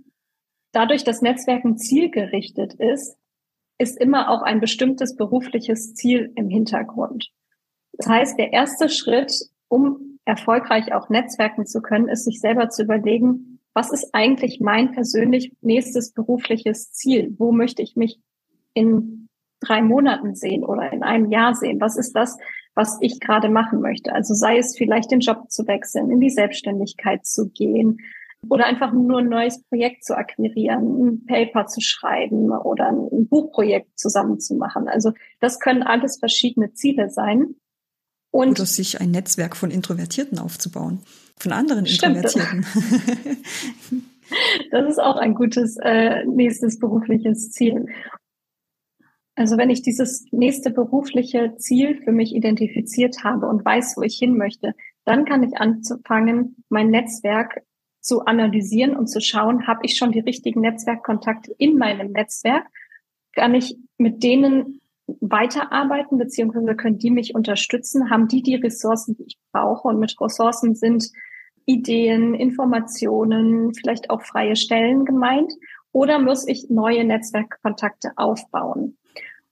dadurch, 0.73 1.05
dass 1.05 1.23
Netzwerken 1.23 1.79
zielgerichtet 1.79 2.75
ist, 2.75 3.17
ist 3.79 3.99
immer 3.99 4.29
auch 4.31 4.43
ein 4.43 4.61
bestimmtes 4.61 5.17
berufliches 5.17 5.95
Ziel 5.95 6.33
im 6.37 6.49
Hintergrund. 6.49 7.31
Das 7.93 8.07
heißt, 8.07 8.39
der 8.39 8.53
erste 8.53 8.89
Schritt, 8.89 9.33
um 9.69 10.19
erfolgreich 10.27 10.93
auch 10.93 11.09
netzwerken 11.09 11.67
zu 11.67 11.81
können, 11.81 12.09
ist 12.09 12.25
sich 12.25 12.41
selber 12.41 12.69
zu 12.69 12.83
überlegen, 12.83 13.59
was 13.73 13.91
ist 13.91 14.11
eigentlich 14.13 14.61
mein 14.61 14.93
persönlich 14.93 15.53
nächstes 15.61 16.13
berufliches 16.13 16.93
Ziel? 16.93 17.35
Wo 17.39 17.53
möchte 17.53 17.83
ich 17.83 17.97
mich 17.97 18.21
in 18.75 19.29
drei 19.61 19.81
Monaten 19.81 20.35
sehen 20.35 20.65
oder 20.65 20.93
in 20.93 21.03
einem 21.03 21.31
Jahr 21.31 21.55
sehen? 21.55 21.81
Was 21.81 21.97
ist 21.97 22.13
das, 22.13 22.37
was 22.75 22.99
ich 23.01 23.21
gerade 23.21 23.49
machen 23.49 23.81
möchte? 23.81 24.13
Also 24.13 24.35
sei 24.35 24.59
es 24.59 24.77
vielleicht 24.77 25.11
den 25.11 25.21
Job 25.21 25.51
zu 25.51 25.67
wechseln, 25.67 26.11
in 26.11 26.21
die 26.21 26.31
Selbstständigkeit 26.31 27.27
zu 27.27 27.49
gehen, 27.51 27.99
oder 28.49 28.67
einfach 28.67 28.93
nur 28.93 29.19
ein 29.19 29.29
neues 29.29 29.63
Projekt 29.65 30.05
zu 30.05 30.17
akquirieren, 30.17 31.07
ein 31.07 31.27
Paper 31.27 31.67
zu 31.67 31.81
schreiben 31.81 32.51
oder 32.51 32.89
ein 32.89 33.27
Buchprojekt 33.29 33.99
zusammen 33.99 34.41
zu 34.41 34.55
machen. 34.55 34.89
Also 34.89 35.13
das 35.41 35.61
können 35.61 35.83
alles 35.83 36.19
verschiedene 36.19 36.73
Ziele 36.73 37.11
sein. 37.11 37.57
Und 38.31 38.51
oder 38.53 38.67
sich 38.67 39.01
ein 39.01 39.11
Netzwerk 39.11 39.57
von 39.57 39.71
Introvertierten 39.71 40.39
aufzubauen, 40.39 41.01
von 41.37 41.53
anderen 41.53 41.85
Introvertierten. 41.85 42.65
das 44.71 44.89
ist 44.89 45.01
auch 45.01 45.17
ein 45.17 45.35
gutes 45.35 45.77
äh, 45.83 46.25
nächstes 46.25 46.79
berufliches 46.79 47.51
Ziel. 47.51 47.87
Also 49.41 49.57
wenn 49.57 49.71
ich 49.71 49.81
dieses 49.81 50.27
nächste 50.33 50.71
berufliche 50.71 51.55
Ziel 51.57 51.99
für 52.05 52.13
mich 52.13 52.35
identifiziert 52.35 53.25
habe 53.25 53.47
und 53.47 53.65
weiß, 53.65 53.97
wo 53.97 54.03
ich 54.03 54.19
hin 54.19 54.37
möchte, 54.37 54.75
dann 55.07 55.25
kann 55.25 55.43
ich 55.43 55.57
anfangen, 55.57 56.63
mein 56.69 56.91
Netzwerk 56.91 57.63
zu 58.03 58.27
analysieren 58.27 58.95
und 58.95 59.07
zu 59.07 59.23
schauen, 59.23 59.67
habe 59.67 59.81
ich 59.85 59.97
schon 59.97 60.13
die 60.13 60.21
richtigen 60.21 60.61
Netzwerkkontakte 60.61 61.55
in 61.57 61.79
meinem 61.79 62.13
Netzwerk? 62.13 62.67
Kann 63.33 63.55
ich 63.55 63.79
mit 63.97 64.23
denen 64.23 64.83
weiterarbeiten, 65.07 66.19
beziehungsweise 66.19 66.77
können 66.77 66.99
die 66.99 67.11
mich 67.11 67.35
unterstützen? 67.35 68.11
Haben 68.11 68.29
die 68.29 68.43
die 68.43 68.57
Ressourcen, 68.57 69.17
die 69.17 69.25
ich 69.25 69.39
brauche? 69.53 69.89
Und 69.89 70.01
mit 70.01 70.21
Ressourcen 70.21 70.75
sind 70.75 71.11
Ideen, 71.65 72.35
Informationen, 72.35 73.73
vielleicht 73.73 74.11
auch 74.11 74.21
freie 74.21 74.57
Stellen 74.57 75.07
gemeint? 75.07 75.55
Oder 75.93 76.19
muss 76.19 76.47
ich 76.47 76.69
neue 76.69 77.05
Netzwerkkontakte 77.07 78.11
aufbauen? 78.17 78.99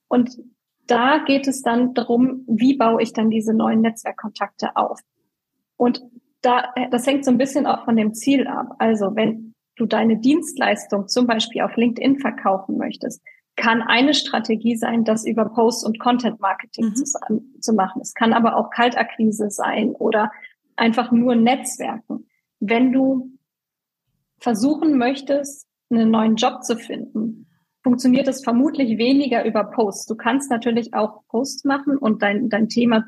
Und 0.08 0.38
da 0.86 1.18
geht 1.18 1.46
es 1.46 1.62
dann 1.62 1.94
darum, 1.94 2.44
wie 2.46 2.76
baue 2.76 3.02
ich 3.02 3.12
dann 3.12 3.30
diese 3.30 3.54
neuen 3.54 3.82
Netzwerkkontakte 3.82 4.76
auf? 4.76 5.00
Und 5.76 6.02
da, 6.40 6.72
das 6.90 7.06
hängt 7.06 7.24
so 7.24 7.30
ein 7.30 7.38
bisschen 7.38 7.66
auch 7.66 7.84
von 7.84 7.96
dem 7.96 8.14
Ziel 8.14 8.46
ab. 8.46 8.74
Also 8.78 9.14
wenn 9.14 9.54
du 9.76 9.86
deine 9.86 10.18
Dienstleistung 10.18 11.08
zum 11.08 11.26
Beispiel 11.26 11.62
auf 11.62 11.76
LinkedIn 11.76 12.18
verkaufen 12.18 12.78
möchtest, 12.78 13.22
kann 13.56 13.82
eine 13.82 14.14
Strategie 14.14 14.76
sein, 14.76 15.04
das 15.04 15.26
über 15.26 15.46
Post- 15.46 15.84
und 15.84 15.98
Content-Marketing 15.98 16.86
mhm. 16.86 16.94
zu, 16.94 17.04
zu 17.60 17.72
machen. 17.72 18.00
Es 18.00 18.14
kann 18.14 18.32
aber 18.32 18.56
auch 18.56 18.70
Kaltakquise 18.70 19.50
sein 19.50 19.90
oder 19.90 20.30
einfach 20.76 21.10
nur 21.10 21.34
Netzwerken. 21.34 22.28
Wenn 22.60 22.92
du 22.92 23.32
versuchen 24.38 24.96
möchtest, 24.96 25.66
einen 25.90 26.10
neuen 26.10 26.36
Job 26.36 26.62
zu 26.62 26.76
finden, 26.76 27.47
funktioniert 27.88 28.28
es 28.28 28.44
vermutlich 28.44 28.98
weniger 28.98 29.46
über 29.46 29.64
Posts. 29.64 30.04
Du 30.04 30.14
kannst 30.14 30.50
natürlich 30.50 30.92
auch 30.92 31.22
Posts 31.28 31.64
machen 31.64 31.96
und 31.96 32.20
dein, 32.20 32.50
dein 32.50 32.68
Thema 32.68 33.06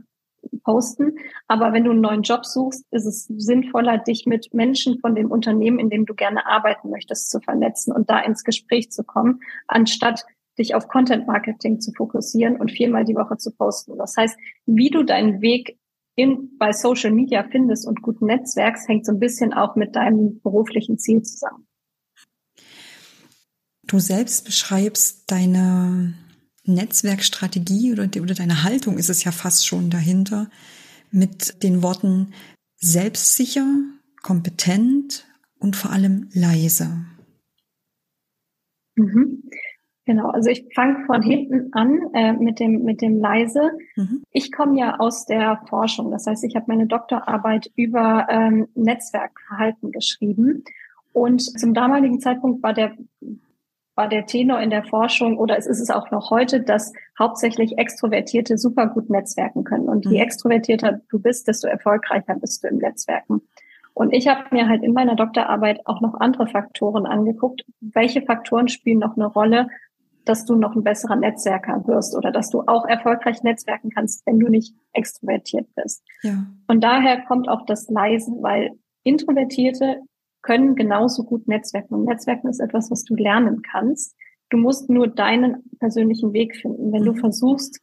posten. 0.65 1.19
Aber 1.49 1.75
wenn 1.75 1.85
du 1.85 1.91
einen 1.91 2.01
neuen 2.01 2.23
Job 2.23 2.47
suchst, 2.47 2.87
ist 2.91 3.05
es 3.05 3.25
sinnvoller, 3.25 3.99
dich 3.99 4.25
mit 4.25 4.55
Menschen 4.55 4.99
von 5.01 5.15
dem 5.15 5.31
Unternehmen, 5.31 5.79
in 5.79 5.91
dem 5.91 6.07
du 6.07 6.15
gerne 6.15 6.47
arbeiten 6.47 6.89
möchtest, 6.89 7.31
zu 7.31 7.41
vernetzen 7.41 7.93
und 7.93 8.09
da 8.09 8.21
ins 8.21 8.43
Gespräch 8.43 8.91
zu 8.91 9.05
kommen, 9.05 9.41
anstatt 9.67 10.25
dich 10.59 10.75
auf 10.75 10.89
Content 10.89 11.27
Marketing 11.27 11.79
zu 11.81 11.93
fokussieren 11.93 12.57
und 12.57 12.71
viermal 12.71 13.05
die 13.05 13.17
Woche 13.17 13.37
zu 13.37 13.51
posten. 13.55 13.99
Das 13.99 14.17
heißt, 14.17 14.39
wie 14.65 14.89
du 14.89 15.03
deinen 15.03 15.43
Weg 15.43 15.79
in, 16.15 16.57
bei 16.57 16.73
Social 16.73 17.13
Media 17.13 17.45
findest 17.45 17.87
und 17.87 18.01
guten 18.01 18.25
Netzwerks, 18.25 18.89
hängt 18.89 19.05
so 19.05 19.13
ein 19.13 19.21
bisschen 19.21 19.53
auch 19.53 19.77
mit 19.77 19.95
deinem 19.95 20.41
beruflichen 20.41 20.97
Ziel 20.97 21.21
zusammen. 21.21 21.67
Du 23.91 23.99
selbst 23.99 24.45
beschreibst 24.45 25.33
deine 25.33 26.15
Netzwerkstrategie 26.65 27.93
oder, 27.93 28.05
oder 28.23 28.35
deine 28.35 28.63
Haltung 28.63 28.99
ist 28.99 29.11
es 29.11 29.25
ja 29.25 29.33
fast 29.33 29.67
schon 29.67 29.91
dahinter 29.91 30.49
mit 31.11 31.65
den 31.65 31.83
Worten 31.83 32.33
selbstsicher, 32.77 33.67
kompetent 34.23 35.27
und 35.59 35.75
vor 35.75 35.91
allem 35.91 36.29
leise. 36.33 37.05
Mhm. 38.95 39.43
Genau, 40.05 40.31
also 40.31 40.51
ich 40.51 40.67
fange 40.73 41.05
von 41.07 41.21
hinten 41.23 41.73
an 41.73 41.99
äh, 42.15 42.33
mit 42.33 42.61
dem 42.61 42.85
mit 42.85 43.03
dem 43.03 43.19
leise. 43.19 43.73
Mhm. 43.97 44.23
Ich 44.31 44.53
komme 44.53 44.79
ja 44.79 45.01
aus 45.01 45.27
der 45.27 45.65
Forschung, 45.69 46.13
das 46.13 46.29
heißt, 46.29 46.45
ich 46.45 46.55
habe 46.55 46.67
meine 46.69 46.87
Doktorarbeit 46.87 47.73
über 47.75 48.29
ähm, 48.31 48.69
Netzwerkverhalten 48.77 49.91
geschrieben 49.91 50.63
und 51.13 51.43
zum 51.43 51.75
damaligen 51.75 52.21
Zeitpunkt 52.21 52.63
war 52.63 52.73
der 52.73 52.97
war 54.01 54.09
der 54.09 54.25
Tenor 54.25 54.61
in 54.61 54.71
der 54.71 54.83
Forschung 54.83 55.37
oder 55.37 55.59
es 55.59 55.67
ist 55.67 55.79
es 55.79 55.91
auch 55.91 56.11
noch 56.11 56.31
heute, 56.31 56.63
dass 56.63 56.95
hauptsächlich 57.19 57.77
Extrovertierte 57.77 58.57
super 58.57 58.87
gut 58.87 59.11
netzwerken 59.11 59.63
können. 59.63 59.91
Und 59.91 60.07
je 60.07 60.17
mhm. 60.17 60.23
extrovertierter 60.23 61.03
du 61.11 61.19
bist, 61.19 61.47
desto 61.49 61.69
erfolgreicher 61.69 62.35
bist 62.37 62.65
du 62.65 62.69
im 62.69 62.79
Netzwerken. 62.79 63.43
Und 63.93 64.15
ich 64.15 64.27
habe 64.27 64.45
mir 64.53 64.71
halt 64.71 64.83
in 64.83 64.95
meiner 64.95 65.17
Doktorarbeit 65.17 65.87
auch 65.87 66.01
noch 66.01 66.15
andere 66.15 66.47
Faktoren 66.47 67.05
angeguckt. 67.05 67.63
Welche 67.83 68.23
Faktoren 68.23 68.69
spielen 68.69 69.01
noch 69.01 69.17
eine 69.17 69.27
Rolle, 69.27 69.69
dass 70.25 70.47
du 70.47 70.55
noch 70.55 70.75
ein 70.75 70.83
besserer 70.83 71.17
Netzwerker 71.17 71.87
wirst 71.87 72.17
oder 72.17 72.33
dass 72.33 72.49
du 72.49 72.63
auch 72.63 72.87
erfolgreich 72.87 73.43
netzwerken 73.43 73.91
kannst, 73.91 74.25
wenn 74.27 74.39
du 74.39 74.49
nicht 74.49 74.75
extrovertiert 74.95 75.67
bist. 75.75 76.03
Ja. 76.23 76.47
Und 76.69 76.83
daher 76.83 77.21
kommt 77.27 77.51
auch 77.51 77.67
das 77.67 77.91
Leisen, 77.91 78.43
weil 78.43 78.71
Introvertierte 79.03 80.01
können 80.43 80.75
genauso 80.75 81.25
gut 81.25 81.49
netzwerken. 81.49 81.95
Und 81.95 82.05
Netzwerken 82.05 82.49
ist 82.49 82.61
etwas, 82.61 82.91
was 82.91 83.05
du 83.05 83.15
lernen 83.15 83.63
kannst. 83.63 84.17
Du 84.49 84.57
musst 84.57 84.91
nur 84.91 85.09
deinen 85.09 85.63
persönlichen 85.79 86.33
Weg 86.33 86.57
finden. 86.57 86.93
Wenn 86.93 87.05
du 87.05 87.13
mhm. 87.13 87.19
versuchst, 87.19 87.81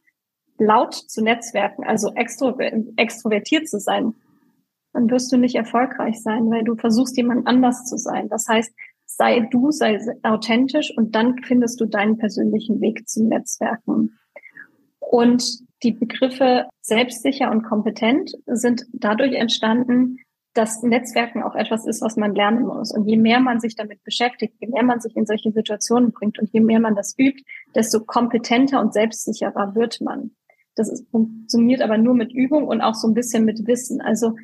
laut 0.58 0.94
zu 0.94 1.24
netzwerken, 1.24 1.84
also 1.84 2.14
extro 2.16 2.58
extrovertiert 2.96 3.68
zu 3.68 3.80
sein, 3.80 4.16
dann 4.94 5.10
wirst 5.10 5.32
du 5.32 5.38
nicht 5.38 5.56
erfolgreich 5.56 6.22
sein, 6.22 6.50
weil 6.50 6.64
du 6.64 6.76
versuchst, 6.76 7.16
jemand 7.18 7.46
anders 7.46 7.86
zu 7.86 7.98
sein. 7.98 8.30
Das 8.30 8.48
heißt, 8.48 8.74
sei 9.06 9.42
du, 9.52 9.72
sei 9.72 10.00
authentisch 10.24 10.92
und 10.96 11.16
dann 11.16 11.38
findest 11.44 11.80
du 11.80 11.86
deinen 11.86 12.18
persönlichen 12.18 12.82
Weg 12.82 13.08
zum 13.08 13.28
Netzwerken. 13.28 14.18
Und 15.00 15.60
die 15.84 15.92
Begriffe 15.92 16.68
selbstsicher 16.82 17.52
und 17.52 17.64
kompetent 17.64 18.32
sind 18.48 18.86
dadurch 18.92 19.34
entstanden, 19.34 20.18
dass 20.58 20.82
Netzwerken 20.82 21.44
auch 21.44 21.54
etwas 21.54 21.86
ist, 21.86 22.02
was 22.02 22.16
man 22.16 22.34
lernen 22.34 22.66
muss. 22.66 22.92
Und 22.92 23.06
je 23.06 23.18
mehr 23.18 23.40
man 23.40 23.60
sich 23.60 23.76
damit 23.76 24.04
beschäftigt, 24.04 24.56
je 24.60 24.68
mehr 24.68 24.84
man 24.84 25.00
sich 25.00 25.16
in 25.16 25.28
solche 25.28 25.52
Situationen 25.52 26.12
bringt 26.12 26.40
und 26.40 26.52
je 26.52 26.62
mehr 26.62 26.80
man 26.80 26.96
das 26.96 27.14
übt, 27.18 27.44
desto 27.76 28.00
kompetenter 28.00 28.82
und 28.82 28.94
selbstsicherer 28.94 29.76
wird 29.76 30.02
man. 30.02 30.32
Das 30.76 30.90
ist, 30.90 31.08
funktioniert 31.12 31.82
aber 31.82 31.98
nur 32.00 32.16
mit 32.16 32.32
Übung 32.34 32.68
und 32.68 32.82
auch 32.82 32.96
so 32.96 33.08
ein 33.08 33.14
bisschen 33.14 33.46
mit 33.46 33.68
Wissen. 33.68 34.02
Also 34.02 34.36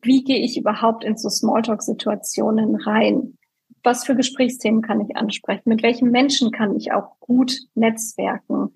wie 0.00 0.22
gehe 0.22 0.38
ich 0.38 0.56
überhaupt 0.56 1.02
in 1.02 1.16
so 1.16 1.28
Smalltalk-Situationen 1.28 2.76
rein? 2.76 3.36
Was 3.82 4.04
für 4.04 4.14
Gesprächsthemen 4.14 4.82
kann 4.82 5.00
ich 5.00 5.16
ansprechen? 5.16 5.68
Mit 5.68 5.82
welchen 5.82 6.10
Menschen 6.12 6.52
kann 6.52 6.76
ich 6.76 6.92
auch 6.92 7.18
gut 7.18 7.58
netzwerken? 7.74 8.72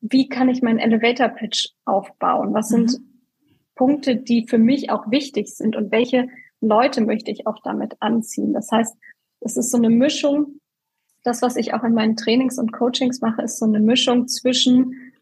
Wie 0.00 0.28
kann 0.28 0.48
ich 0.48 0.62
meinen 0.62 0.78
Elevator-Pitch 0.78 1.70
aufbauen? 1.84 2.54
Was 2.54 2.68
sind 2.68 2.92
mhm. 2.92 3.11
Punkte, 3.74 4.16
die 4.16 4.46
für 4.46 4.58
mich 4.58 4.90
auch 4.90 5.10
wichtig 5.10 5.48
sind 5.48 5.76
und 5.76 5.90
welche 5.90 6.28
Leute 6.60 7.00
möchte 7.00 7.30
ich 7.30 7.46
auch 7.46 7.58
damit 7.62 7.96
anziehen. 8.00 8.52
Das 8.52 8.70
heißt, 8.70 8.96
es 9.40 9.56
ist 9.56 9.70
so 9.70 9.78
eine 9.78 9.90
Mischung. 9.90 10.58
Das, 11.24 11.42
was 11.42 11.56
ich 11.56 11.74
auch 11.74 11.84
in 11.84 11.94
meinen 11.94 12.16
Trainings 12.16 12.58
und 12.58 12.72
Coachings 12.72 13.20
mache, 13.20 13.42
ist 13.42 13.58
so 13.58 13.66
eine 13.66 13.80
Mischung 13.80 14.28
zwischen 14.28 15.12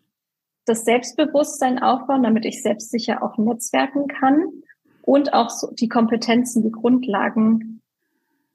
das 0.66 0.84
Selbstbewusstsein 0.84 1.78
aufbauen, 1.78 2.22
damit 2.22 2.44
ich 2.44 2.62
selbstsicher 2.62 3.22
auch 3.22 3.38
netzwerken 3.38 4.06
kann 4.06 4.62
und 5.02 5.32
auch 5.32 5.50
so 5.50 5.72
die 5.72 5.88
Kompetenzen, 5.88 6.62
die 6.62 6.70
Grundlagen 6.70 7.80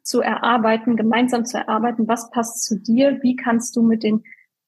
zu 0.01 0.21
erarbeiten, 0.21 0.95
gemeinsam 0.95 1.45
zu 1.45 1.57
erarbeiten, 1.57 2.07
was 2.07 2.29
passt 2.29 2.63
zu 2.63 2.79
dir, 2.79 3.19
wie 3.23 3.35
kannst 3.35 3.75
du 3.75 3.81
mit 3.81 4.03
den 4.03 4.23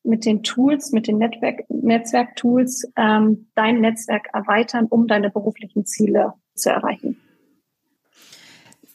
mit 0.08 0.26
den 0.26 0.42
Tools, 0.42 0.92
mit 0.92 1.08
den 1.08 1.18
Netzwerk, 1.18 1.70
Netzwerktools 1.70 2.88
ähm, 2.96 3.48
dein 3.56 3.82
Netzwerk 3.82 4.30
erweitern, 4.34 4.88
um 4.90 5.08
deine 5.08 5.30
beruflichen 5.30 5.86
Ziele 5.86 6.34
zu 6.56 6.70
erreichen. 6.70 7.18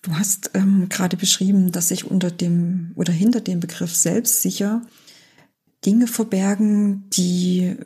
Du 0.02 0.14
hast 0.14 0.50
ähm, 0.54 0.88
gerade 0.88 1.16
beschrieben, 1.16 1.70
dass 1.70 1.88
sich 1.88 2.10
unter 2.10 2.30
dem 2.30 2.92
oder 2.96 3.12
hinter 3.12 3.40
dem 3.40 3.60
Begriff 3.60 3.94
selbstsicher 3.94 4.82
Dinge 5.84 6.08
verbergen, 6.08 7.08
die 7.10 7.76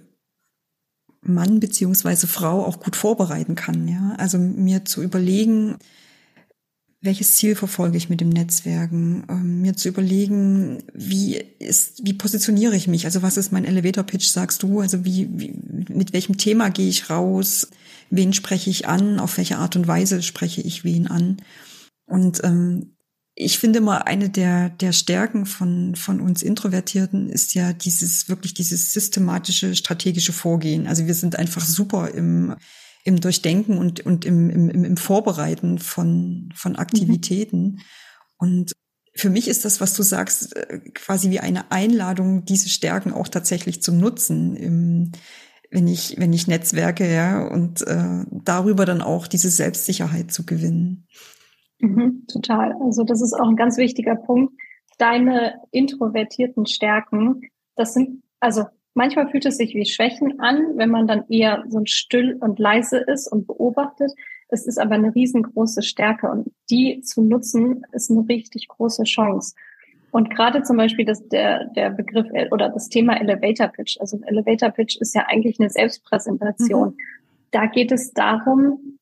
Mann 1.20 1.60
beziehungsweise 1.60 2.26
Frau 2.26 2.64
auch 2.64 2.80
gut 2.80 2.96
vorbereiten 2.96 3.54
kann. 3.54 3.86
Ja, 3.88 4.14
also 4.16 4.38
mir 4.38 4.84
zu 4.84 5.02
überlegen, 5.02 5.76
welches 7.06 7.32
Ziel 7.32 7.56
verfolge 7.56 7.96
ich 7.96 8.10
mit 8.10 8.20
dem 8.20 8.28
Netzwerken, 8.28 9.24
ähm, 9.30 9.62
mir 9.62 9.74
zu 9.74 9.88
überlegen, 9.88 10.82
wie 10.92 11.36
ist, 11.58 12.04
wie 12.04 12.12
positioniere 12.12 12.76
ich 12.76 12.88
mich? 12.88 13.06
Also 13.06 13.22
was 13.22 13.38
ist 13.38 13.52
mein 13.52 13.64
Elevator 13.64 14.04
Pitch, 14.04 14.26
sagst 14.26 14.62
du? 14.62 14.80
Also 14.80 15.04
wie, 15.04 15.28
wie 15.32 15.54
mit 15.88 16.12
welchem 16.12 16.36
Thema 16.36 16.68
gehe 16.68 16.88
ich 16.88 17.08
raus? 17.08 17.68
Wen 18.10 18.34
spreche 18.34 18.68
ich 18.68 18.86
an? 18.86 19.18
Auf 19.18 19.38
welche 19.38 19.56
Art 19.56 19.76
und 19.76 19.88
Weise 19.88 20.22
spreche 20.22 20.60
ich 20.60 20.84
wen 20.84 21.06
an? 21.06 21.38
Und 22.06 22.44
ähm, 22.44 22.96
ich 23.34 23.58
finde 23.58 23.80
mal, 23.80 23.98
eine 23.98 24.30
der, 24.30 24.70
der 24.70 24.92
Stärken 24.92 25.44
von, 25.44 25.94
von 25.94 26.20
uns 26.20 26.42
Introvertierten 26.42 27.28
ist 27.28 27.54
ja 27.54 27.72
dieses, 27.72 28.28
wirklich 28.28 28.54
dieses 28.54 28.92
systematische, 28.92 29.74
strategische 29.76 30.32
Vorgehen. 30.32 30.86
Also 30.86 31.06
wir 31.06 31.14
sind 31.14 31.36
einfach 31.38 31.64
super 31.64 32.10
im, 32.10 32.56
im 33.06 33.20
Durchdenken 33.20 33.78
und, 33.78 34.04
und 34.04 34.24
im, 34.24 34.50
im, 34.50 34.84
im 34.84 34.96
Vorbereiten 34.96 35.78
von, 35.78 36.48
von 36.54 36.74
Aktivitäten. 36.74 37.62
Mhm. 37.62 37.78
Und 38.38 38.72
für 39.14 39.30
mich 39.30 39.46
ist 39.46 39.64
das, 39.64 39.80
was 39.80 39.94
du 39.94 40.02
sagst, 40.02 40.56
äh, 40.56 40.80
quasi 40.92 41.30
wie 41.30 41.38
eine 41.38 41.70
Einladung, 41.70 42.44
diese 42.44 42.68
Stärken 42.68 43.12
auch 43.12 43.28
tatsächlich 43.28 43.80
zu 43.80 43.94
nutzen, 43.94 44.56
im, 44.56 45.12
wenn 45.70 45.86
ich, 45.86 46.16
wenn 46.18 46.32
ich 46.32 46.48
netzwerke, 46.48 47.08
ja, 47.12 47.46
und 47.46 47.86
äh, 47.86 48.24
darüber 48.44 48.84
dann 48.84 49.02
auch 49.02 49.28
diese 49.28 49.50
Selbstsicherheit 49.50 50.32
zu 50.32 50.44
gewinnen. 50.44 51.06
Mhm, 51.78 52.24
total. 52.26 52.74
Also 52.82 53.04
das 53.04 53.22
ist 53.22 53.34
auch 53.34 53.48
ein 53.48 53.56
ganz 53.56 53.76
wichtiger 53.76 54.16
Punkt. 54.16 54.52
Deine 54.98 55.60
introvertierten 55.70 56.66
Stärken, 56.66 57.42
das 57.76 57.94
sind, 57.94 58.24
also 58.40 58.64
manchmal 58.96 59.28
fühlt 59.28 59.46
es 59.46 59.58
sich 59.58 59.74
wie 59.74 59.84
Schwächen 59.84 60.40
an, 60.40 60.76
wenn 60.76 60.90
man 60.90 61.06
dann 61.06 61.24
eher 61.28 61.64
so 61.68 61.80
still 61.84 62.36
und 62.40 62.58
leise 62.58 62.98
ist 62.98 63.30
und 63.30 63.46
beobachtet. 63.46 64.10
Es 64.48 64.66
ist 64.66 64.78
aber 64.78 64.94
eine 64.94 65.14
riesengroße 65.14 65.82
Stärke 65.82 66.30
und 66.30 66.50
die 66.70 67.00
zu 67.02 67.22
nutzen 67.22 67.84
ist 67.92 68.10
eine 68.10 68.26
richtig 68.28 68.68
große 68.68 69.04
Chance. 69.04 69.54
Und 70.10 70.30
gerade 70.30 70.62
zum 70.62 70.76
Beispiel 70.76 71.04
das, 71.04 71.28
der, 71.28 71.66
der 71.76 71.90
Begriff 71.90 72.26
oder 72.50 72.70
das 72.70 72.88
Thema 72.88 73.20
Elevator 73.20 73.68
Pitch. 73.68 73.98
Also 74.00 74.18
Elevator 74.24 74.70
Pitch 74.70 74.96
ist 74.96 75.14
ja 75.14 75.26
eigentlich 75.28 75.60
eine 75.60 75.68
Selbstpräsentation. 75.68 76.90
Mhm. 76.90 76.96
Da 77.50 77.66
geht 77.66 77.92
es 77.92 78.12
darum, 78.12 78.98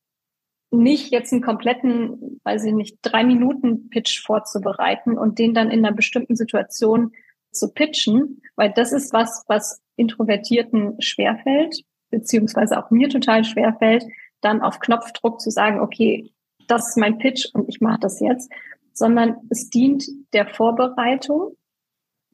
nicht 0.71 1.11
jetzt 1.11 1.31
einen 1.31 1.41
kompletten, 1.41 2.41
weiß 2.43 2.65
ich 2.65 2.73
nicht, 2.73 2.97
drei 3.01 3.23
Minuten 3.23 3.89
Pitch 3.89 4.25
vorzubereiten 4.25 5.17
und 5.17 5.39
den 5.39 5.53
dann 5.53 5.71
in 5.71 5.85
einer 5.85 5.95
bestimmten 5.95 6.35
Situation 6.35 7.13
zu 7.55 7.71
pitchen, 7.73 8.41
weil 8.55 8.71
das 8.73 8.91
ist 8.91 9.13
was, 9.13 9.43
was 9.47 9.81
Introvertierten 9.95 11.01
schwerfällt, 11.01 11.81
beziehungsweise 12.09 12.77
auch 12.77 12.91
mir 12.91 13.09
total 13.09 13.43
schwerfällt, 13.43 14.05
dann 14.41 14.61
auf 14.61 14.79
Knopfdruck 14.79 15.41
zu 15.41 15.49
sagen, 15.49 15.79
okay, 15.79 16.31
das 16.67 16.89
ist 16.89 16.97
mein 16.97 17.17
Pitch 17.17 17.47
und 17.53 17.69
ich 17.69 17.81
mache 17.81 17.99
das 17.99 18.19
jetzt, 18.19 18.51
sondern 18.93 19.37
es 19.49 19.69
dient 19.69 20.05
der 20.33 20.47
Vorbereitung, 20.47 21.55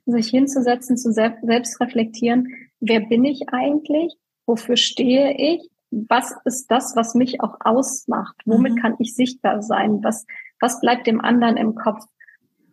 sich 0.06 0.30
hinzusetzen, 0.30 0.98
zu 0.98 1.12
selbst 1.12 1.80
reflektieren, 1.80 2.48
wer 2.80 3.02
bin 3.02 3.24
ich 3.24 3.50
eigentlich, 3.50 4.16
wofür 4.46 4.78
stehe 4.78 5.36
ich 5.38 5.72
was 5.92 6.34
ist 6.46 6.72
das, 6.72 6.96
was 6.96 7.16
mich 7.16 7.42
auch 7.42 7.58
ausmacht? 7.60 8.36
Womit 8.46 8.76
mhm. 8.76 8.78
kann 8.78 8.96
ich 9.00 9.14
sichtbar 9.14 9.62
sein? 9.62 10.04
Was, 10.04 10.26
was 10.60 10.80
bleibt 10.80 11.06
dem 11.06 11.22
anderen 11.22 11.58
im 11.58 11.76
Kopf? 11.76 12.06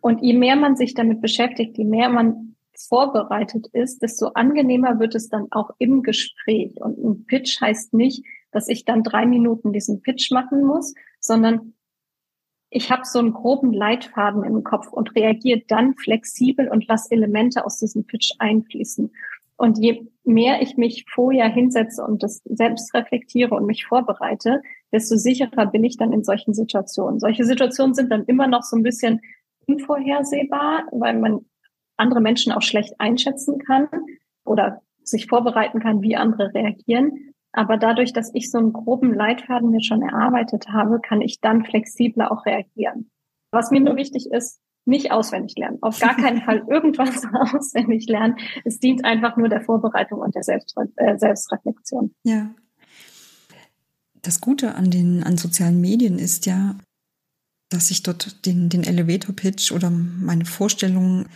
Und 0.01 0.21
je 0.21 0.33
mehr 0.33 0.55
man 0.55 0.75
sich 0.75 0.93
damit 0.93 1.21
beschäftigt, 1.21 1.77
je 1.77 1.85
mehr 1.85 2.09
man 2.09 2.55
vorbereitet 2.87 3.67
ist, 3.73 4.01
desto 4.01 4.27
angenehmer 4.27 4.99
wird 4.99 5.15
es 5.15 5.29
dann 5.29 5.47
auch 5.51 5.71
im 5.79 6.01
Gespräch. 6.01 6.79
Und 6.81 6.97
ein 6.97 7.25
Pitch 7.25 7.59
heißt 7.59 7.93
nicht, 7.93 8.23
dass 8.51 8.67
ich 8.67 8.85
dann 8.85 9.03
drei 9.03 9.25
Minuten 9.25 9.73
diesen 9.73 10.01
Pitch 10.01 10.31
machen 10.31 10.63
muss, 10.63 10.93
sondern 11.19 11.73
ich 12.69 12.91
habe 12.91 13.01
so 13.03 13.19
einen 13.19 13.33
groben 13.33 13.73
Leitfaden 13.73 14.43
im 14.43 14.63
Kopf 14.63 14.91
und 14.91 15.15
reagiere 15.15 15.63
dann 15.67 15.95
flexibel 15.95 16.69
und 16.69 16.87
lasse 16.87 17.11
Elemente 17.11 17.65
aus 17.65 17.79
diesem 17.79 18.05
Pitch 18.05 18.31
einfließen. 18.37 19.11
Und 19.57 19.77
je 19.77 20.07
mehr 20.23 20.61
ich 20.61 20.77
mich 20.77 21.05
vorher 21.13 21.49
hinsetze 21.49 22.03
und 22.03 22.23
das 22.23 22.41
selbst 22.45 22.93
reflektiere 22.93 23.55
und 23.55 23.65
mich 23.65 23.85
vorbereite, 23.85 24.61
desto 24.93 25.17
sicherer 25.17 25.65
bin 25.65 25.83
ich 25.83 25.97
dann 25.97 26.13
in 26.13 26.23
solchen 26.23 26.53
Situationen. 26.53 27.19
Solche 27.19 27.43
Situationen 27.43 27.93
sind 27.93 28.09
dann 28.09 28.23
immer 28.25 28.47
noch 28.47 28.63
so 28.63 28.77
ein 28.77 28.83
bisschen 28.83 29.19
unvorhersehbar, 29.69 30.87
weil 30.91 31.19
man 31.19 31.45
andere 31.97 32.21
Menschen 32.21 32.51
auch 32.51 32.61
schlecht 32.61 32.99
einschätzen 32.99 33.59
kann 33.59 33.87
oder 34.45 34.81
sich 35.03 35.27
vorbereiten 35.27 35.79
kann, 35.79 36.01
wie 36.01 36.15
andere 36.15 36.53
reagieren. 36.53 37.33
Aber 37.51 37.77
dadurch, 37.77 38.13
dass 38.13 38.31
ich 38.33 38.51
so 38.51 38.59
einen 38.59 38.73
groben 38.73 39.13
Leitfaden 39.13 39.69
mir 39.69 39.81
schon 39.81 40.01
erarbeitet 40.01 40.67
habe, 40.69 40.99
kann 40.99 41.21
ich 41.21 41.39
dann 41.41 41.65
flexibler 41.65 42.31
auch 42.31 42.45
reagieren. 42.45 43.09
Was 43.51 43.71
mir 43.71 43.81
nur 43.81 43.95
wichtig 43.95 44.27
ist, 44.31 44.59
nicht 44.85 45.11
auswendig 45.11 45.55
lernen. 45.57 45.77
Auf 45.81 45.99
gar 45.99 46.15
keinen 46.15 46.41
Fall 46.45 46.63
irgendwas 46.67 47.23
auswendig 47.53 48.07
lernen. 48.07 48.37
Es 48.65 48.79
dient 48.79 49.03
einfach 49.03 49.35
nur 49.37 49.49
der 49.49 49.61
Vorbereitung 49.61 50.19
und 50.19 50.35
der 50.35 50.43
Selbstre 50.43 50.87
äh, 50.95 51.17
Selbstreflexion. 51.17 52.13
Ja. 52.23 52.53
Das 54.21 54.41
Gute 54.41 54.75
an 54.75 54.91
den 54.91 55.23
an 55.23 55.37
sozialen 55.37 55.79
Medien 55.79 56.19
ist 56.19 56.45
ja, 56.45 56.75
dass 57.69 57.91
ich 57.91 58.03
dort 58.03 58.45
den, 58.45 58.69
den 58.69 58.83
Elevator 58.83 59.35
Pitch 59.35 59.71
oder 59.71 59.89
meine 59.89 60.45
Vorstellungen 60.45 61.27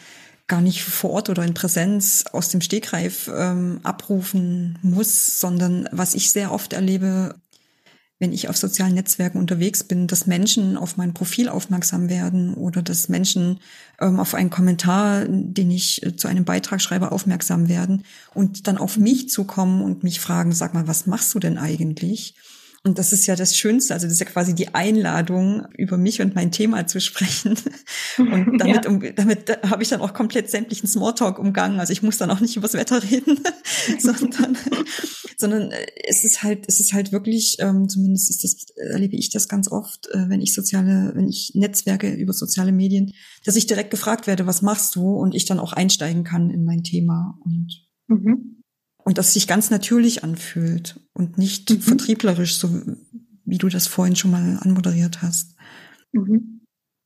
gar 0.47 0.61
nicht 0.61 0.83
vor 0.83 1.11
Ort 1.11 1.29
oder 1.29 1.43
in 1.43 1.53
Präsenz 1.53 2.25
aus 2.31 2.49
dem 2.49 2.61
Stegreif 2.61 3.31
ähm, 3.33 3.79
abrufen 3.83 4.77
muss, 4.81 5.39
sondern 5.39 5.87
was 5.91 6.15
ich 6.15 6.31
sehr 6.31 6.51
oft 6.51 6.73
erlebe, 6.73 7.35
wenn 8.19 8.33
ich 8.33 8.47
auf 8.47 8.57
sozialen 8.57 8.93
Netzwerken 8.93 9.37
unterwegs 9.37 9.83
bin, 9.83 10.07
dass 10.07 10.27
Menschen 10.27 10.77
auf 10.77 10.97
mein 10.97 11.13
Profil 11.13 11.49
aufmerksam 11.49 12.09
werden 12.09 12.53
oder 12.53 12.81
dass 12.81 13.09
Menschen 13.09 13.59
ähm, 13.99 14.19
auf 14.19 14.33
einen 14.33 14.49
Kommentar, 14.49 15.25
den 15.27 15.71
ich 15.71 16.03
äh, 16.03 16.15
zu 16.15 16.27
einem 16.27 16.45
Beitrag 16.45 16.81
schreibe, 16.81 17.11
aufmerksam 17.11 17.67
werden 17.67 18.03
und 18.33 18.67
dann 18.67 18.77
auf 18.77 18.97
mich 18.97 19.29
zukommen 19.29 19.81
und 19.81 20.03
mich 20.03 20.19
fragen, 20.19 20.53
sag 20.53 20.73
mal, 20.73 20.87
was 20.87 21.05
machst 21.05 21.33
du 21.33 21.39
denn 21.39 21.57
eigentlich? 21.57 22.35
Und 22.85 22.99
das 22.99 23.13
ist 23.13 23.25
ja 23.27 23.37
das 23.37 23.55
Schönste, 23.55 23.93
also 23.93 24.07
das 24.07 24.13
ist 24.13 24.19
ja 24.19 24.25
quasi 24.25 24.53
die 24.53 24.75
Einladung, 24.75 25.65
über 25.77 25.95
mich 25.95 26.21
und 26.21 26.35
mein 26.35 26.51
Thema 26.51 26.85
zu 26.85 26.99
sprechen. 26.99 27.57
Und 28.17 28.57
damit, 28.59 28.83
ja. 28.83 28.91
um, 28.91 29.01
damit 29.15 29.49
habe 29.63 29.81
ich 29.81 29.89
dann 29.89 30.01
auch 30.01 30.13
komplett 30.13 30.51
sämtlichen 30.51 30.87
Smalltalk 30.87 31.39
umgangen. 31.39 31.79
Also 31.79 31.93
ich 31.93 32.03
muss 32.03 32.17
dann 32.17 32.29
auch 32.29 32.41
nicht 32.41 32.57
übers 32.57 32.73
Wetter 32.73 33.01
reden, 33.01 33.39
sondern, 33.99 34.57
sondern 35.37 35.71
äh, 35.71 35.85
es 36.07 36.25
ist 36.25 36.43
halt, 36.43 36.65
es 36.67 36.81
ist 36.81 36.91
halt 36.93 37.13
wirklich, 37.13 37.55
ähm, 37.59 37.87
zumindest 37.87 38.29
ist 38.29 38.43
das, 38.43 38.75
erlebe 38.91 39.15
ich 39.15 39.29
das 39.29 39.47
ganz 39.47 39.71
oft, 39.71 40.09
äh, 40.11 40.27
wenn 40.27 40.41
ich 40.41 40.53
soziale, 40.53 41.13
wenn 41.15 41.29
ich 41.29 41.53
Netzwerke 41.55 42.13
über 42.13 42.33
soziale 42.33 42.73
Medien, 42.73 43.13
dass 43.45 43.55
ich 43.55 43.65
direkt 43.65 43.91
gefragt 43.91 44.27
werde, 44.27 44.45
was 44.45 44.61
machst 44.61 44.95
du? 44.95 45.15
Und 45.15 45.33
ich 45.33 45.45
dann 45.45 45.59
auch 45.59 45.71
einsteigen 45.71 46.25
kann 46.25 46.49
in 46.49 46.65
mein 46.65 46.83
Thema. 46.83 47.39
Und 47.45 47.87
mhm 48.07 48.62
und 49.05 49.17
das 49.17 49.33
sich 49.33 49.47
ganz 49.47 49.69
natürlich 49.69 50.23
anfühlt 50.23 50.99
und 51.13 51.37
nicht 51.37 51.69
mhm. 51.69 51.81
vertrieblerisch, 51.81 52.55
so 52.57 52.69
wie 53.45 53.57
du 53.57 53.67
das 53.67 53.87
vorhin 53.87 54.15
schon 54.15 54.31
mal 54.31 54.59
anmoderiert 54.61 55.21
hast. 55.21 55.55
Mhm. 56.11 56.61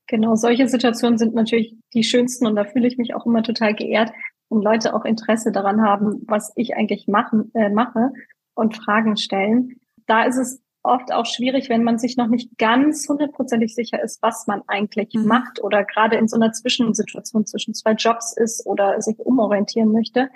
Genau, 0.08 0.36
solche 0.36 0.68
Situationen 0.68 1.18
sind 1.18 1.34
natürlich 1.34 1.76
die 1.94 2.04
schönsten 2.04 2.48
und 2.48 2.56
da 2.56 2.64
fühle 2.64 2.88
ich 2.88 2.98
mich 2.98 3.14
auch 3.14 3.26
immer 3.26 3.44
total 3.44 3.74
geehrt, 3.74 4.12
wenn 4.50 4.62
Leute 4.62 4.94
auch 4.94 5.04
Interesse 5.04 5.52
daran 5.52 5.82
haben, 5.82 6.22
was 6.28 6.54
ich 6.56 6.76
eigentlich 6.76 7.08
machen, 7.08 7.52
äh, 7.54 7.70
mache 7.70 8.12
und 8.54 8.78
Fragen 8.78 9.18
stellen. 9.18 9.76
Da 10.06 10.24
ist 10.24 10.38
es 10.38 10.62
oft 10.84 11.12
auch 11.12 11.26
schwierig, 11.26 11.68
wenn 11.68 11.84
man 11.84 12.00
sich 12.00 12.16
noch 12.16 12.28
nicht 12.28 12.58
ganz 12.58 13.10
hundertprozentig 13.10 13.76
sicher 13.76 14.02
ist, 14.02 14.22
was 14.22 14.48
man 14.48 14.62
eigentlich 14.68 15.14
mhm. 15.14 15.26
macht 15.26 15.62
oder 15.62 15.84
gerade 15.84 16.16
in 16.16 16.30
so 16.30 16.38
einer 16.38 16.54
Zwischensituation 16.54 17.46
zwischen 17.46 17.74
zwei 17.74 17.92
Jobs 17.92 18.34
ist 18.38 18.66
oder 18.66 19.02
sich 19.02 19.20
umorientieren 19.20 19.92
möchte 19.92 20.30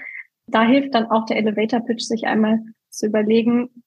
da 0.51 0.63
hilft 0.63 0.95
dann 0.95 1.07
auch 1.07 1.25
der 1.25 1.37
Elevator 1.37 1.79
Pitch, 1.81 2.03
sich 2.03 2.25
einmal 2.25 2.59
zu 2.89 3.07
überlegen, 3.07 3.83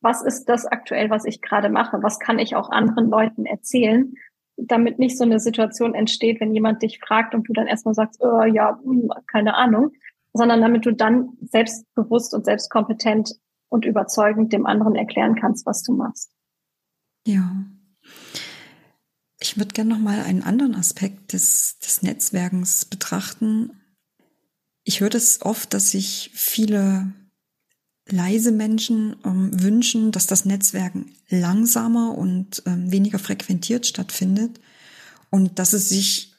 was 0.00 0.22
ist 0.22 0.44
das 0.46 0.66
aktuell, 0.66 1.08
was 1.08 1.24
ich 1.24 1.40
gerade 1.40 1.70
mache? 1.70 2.02
Was 2.02 2.18
kann 2.18 2.38
ich 2.38 2.54
auch 2.56 2.70
anderen 2.70 3.08
Leuten 3.08 3.46
erzählen? 3.46 4.14
Damit 4.56 4.98
nicht 4.98 5.16
so 5.16 5.24
eine 5.24 5.40
Situation 5.40 5.94
entsteht, 5.94 6.40
wenn 6.40 6.54
jemand 6.54 6.82
dich 6.82 7.00
fragt 7.00 7.34
und 7.34 7.48
du 7.48 7.52
dann 7.54 7.66
erstmal 7.66 7.94
sagst, 7.94 8.20
oh, 8.22 8.42
ja, 8.42 8.78
hm, 8.84 9.10
keine 9.26 9.54
Ahnung, 9.54 9.92
sondern 10.34 10.60
damit 10.60 10.84
du 10.84 10.92
dann 10.92 11.30
selbstbewusst 11.40 12.34
und 12.34 12.44
selbstkompetent 12.44 13.34
und 13.68 13.86
überzeugend 13.86 14.52
dem 14.52 14.66
anderen 14.66 14.94
erklären 14.94 15.36
kannst, 15.36 15.64
was 15.66 15.82
du 15.82 15.92
machst. 15.94 16.30
Ja. 17.26 17.64
Ich 19.40 19.56
würde 19.56 19.72
gerne 19.72 19.90
noch 19.90 19.98
mal 19.98 20.20
einen 20.20 20.42
anderen 20.42 20.74
Aspekt 20.74 21.32
des, 21.32 21.78
des 21.78 22.02
Netzwerkens 22.02 22.84
betrachten. 22.84 23.80
Ich 24.84 25.00
höre 25.00 25.10
das 25.10 25.40
oft, 25.42 25.74
dass 25.74 25.90
sich 25.90 26.30
viele 26.34 27.12
leise 28.06 28.52
Menschen 28.52 29.16
ähm, 29.24 29.62
wünschen, 29.62 30.12
dass 30.12 30.26
das 30.26 30.44
Netzwerken 30.44 31.14
langsamer 31.28 32.16
und 32.16 32.62
ähm, 32.66 32.92
weniger 32.92 33.18
frequentiert 33.18 33.86
stattfindet 33.86 34.60
und 35.30 35.58
dass 35.58 35.72
es 35.72 35.88
sich 35.88 36.34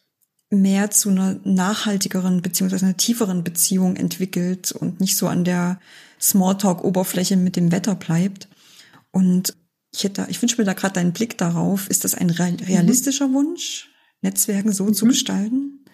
mehr 0.52 0.92
zu 0.92 1.10
einer 1.10 1.40
nachhaltigeren 1.44 2.44
beziehungsweise 2.44 2.86
einer 2.86 2.98
tieferen 2.98 3.44
Beziehung 3.44 3.96
entwickelt 3.96 4.72
und 4.72 5.00
nicht 5.00 5.18
so 5.18 5.28
an 5.28 5.44
der 5.44 5.80
Smalltalk-Oberfläche 6.22 7.36
mit 7.36 7.56
dem 7.56 7.72
Wetter 7.72 7.96
bleibt. 7.96 8.48
Und 9.12 9.56
ich 9.92 10.04
hätte, 10.04 10.28
ich 10.30 10.42
wünsche 10.42 10.58
mir 10.58 10.66
da 10.66 10.74
gerade 10.74 10.94
deinen 10.94 11.14
Blick 11.14 11.38
darauf. 11.38 11.90
Ist 11.90 12.04
das 12.04 12.16
ein 12.16 12.30
realistischer 12.30 13.28
mhm. 13.28 13.34
Wunsch, 13.34 13.90
Netzwerken 14.22 14.72
so 14.72 14.86
mhm. 14.86 14.94
zu 14.94 15.06
gestalten? 15.06 15.85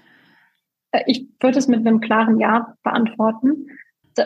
Äh, 0.91 1.03
ich 1.07 1.27
würde 1.39 1.57
es 1.57 1.67
mit 1.67 1.79
einem 1.79 1.99
klaren 1.99 2.39
Ja 2.39 2.75
beantworten. 2.83 3.67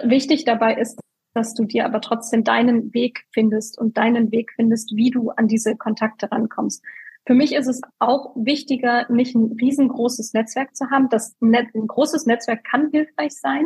Wichtig 0.04 0.45
dabei 0.45 0.75
ist, 0.75 0.99
dass 1.34 1.54
du 1.54 1.65
dir 1.65 1.86
aber 1.86 2.01
trotzdem 2.01 2.43
deinen 2.43 2.93
Weg 2.93 3.25
findest 3.32 3.78
und 3.78 3.97
deinen 3.97 4.32
Weg 4.32 4.54
findest, 4.56 4.95
wie 4.95 5.12
du 5.12 5.30
an 5.32 5.47
diese 5.47 5.75
Kontakte 5.75 6.32
rankommst. 6.32 6.84
Für 7.28 7.34
mich 7.34 7.54
ist 7.54 7.67
es 7.67 7.82
auch 7.99 8.36
wichtiger, 8.36 9.12
nicht 9.12 9.36
ein 9.36 9.58
riesengroßes 9.60 10.34
Netzwerk 10.34 10.75
zu 10.75 10.89
haben. 10.91 11.10
Das 11.10 11.36
Net 11.39 11.67
ein 11.73 11.88
großes 11.88 12.25
Netzwerk 12.25 12.63
kann 12.63 12.91
hilfreich 12.91 13.34
sein, 13.34 13.65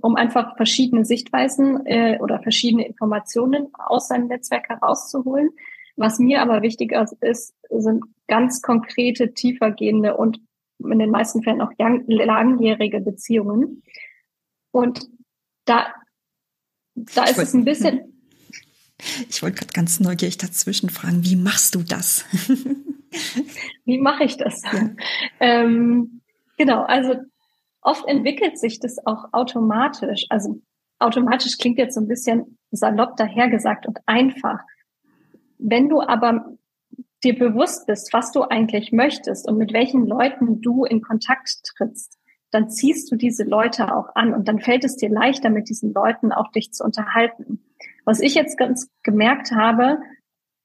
um 0.00 0.16
einfach 0.16 0.56
verschiedene 0.56 1.04
Sichtweisen 1.04 1.86
äh, 1.86 2.18
oder 2.20 2.40
verschiedene 2.42 2.86
Informationen 2.86 3.68
aus 3.72 4.08
seinem 4.08 4.26
Netzwerk 4.26 4.68
herauszuholen. 4.68 5.50
Was 5.96 6.18
mir 6.18 6.42
aber 6.42 6.62
wichtiger 6.62 7.08
ist, 7.20 7.54
sind 7.70 8.04
ganz 8.26 8.62
konkrete, 8.62 9.32
tiefergehende 9.32 10.16
und 10.16 10.40
in 10.78 10.98
den 10.98 11.10
meisten 11.10 11.42
Fällen 11.42 11.60
auch 11.60 11.72
langjährige 11.78 13.00
Beziehungen. 13.00 13.82
Und 14.70 15.08
da, 15.64 15.92
da 16.94 17.24
ist 17.24 17.38
es 17.38 17.54
ein 17.54 17.64
bisschen. 17.64 18.22
Ich 19.28 19.42
wollte 19.42 19.58
gerade 19.58 19.72
ganz 19.72 20.00
neugierig 20.00 20.38
dazwischen 20.38 20.90
fragen, 20.90 21.24
wie 21.24 21.36
machst 21.36 21.74
du 21.74 21.82
das? 21.82 22.24
wie 23.84 23.98
mache 23.98 24.24
ich 24.24 24.36
das? 24.36 24.62
Ja. 24.62 24.90
Ähm, 25.40 26.20
genau, 26.56 26.82
also 26.82 27.14
oft 27.80 28.06
entwickelt 28.08 28.58
sich 28.58 28.80
das 28.80 28.96
auch 29.06 29.32
automatisch. 29.32 30.26
Also 30.30 30.60
automatisch 30.98 31.58
klingt 31.58 31.78
jetzt 31.78 31.94
so 31.94 32.00
ein 32.00 32.08
bisschen 32.08 32.58
salopp 32.70 33.16
dahergesagt 33.16 33.86
und 33.86 33.98
einfach. 34.06 34.58
Wenn 35.58 35.88
du 35.88 36.00
aber 36.02 36.57
dir 37.24 37.38
bewusst 37.38 37.86
bist, 37.86 38.12
was 38.12 38.32
du 38.32 38.42
eigentlich 38.42 38.92
möchtest 38.92 39.48
und 39.48 39.58
mit 39.58 39.72
welchen 39.72 40.06
Leuten 40.06 40.60
du 40.60 40.84
in 40.84 41.02
Kontakt 41.02 41.62
trittst, 41.76 42.18
dann 42.50 42.70
ziehst 42.70 43.10
du 43.10 43.16
diese 43.16 43.44
Leute 43.44 43.94
auch 43.94 44.14
an 44.14 44.32
und 44.32 44.48
dann 44.48 44.60
fällt 44.60 44.84
es 44.84 44.96
dir 44.96 45.10
leichter, 45.10 45.50
mit 45.50 45.68
diesen 45.68 45.92
Leuten 45.92 46.32
auch 46.32 46.50
dich 46.52 46.72
zu 46.72 46.84
unterhalten. 46.84 47.64
Was 48.04 48.20
ich 48.20 48.34
jetzt 48.34 48.56
ganz 48.56 48.90
gemerkt 49.02 49.52
habe, 49.52 49.98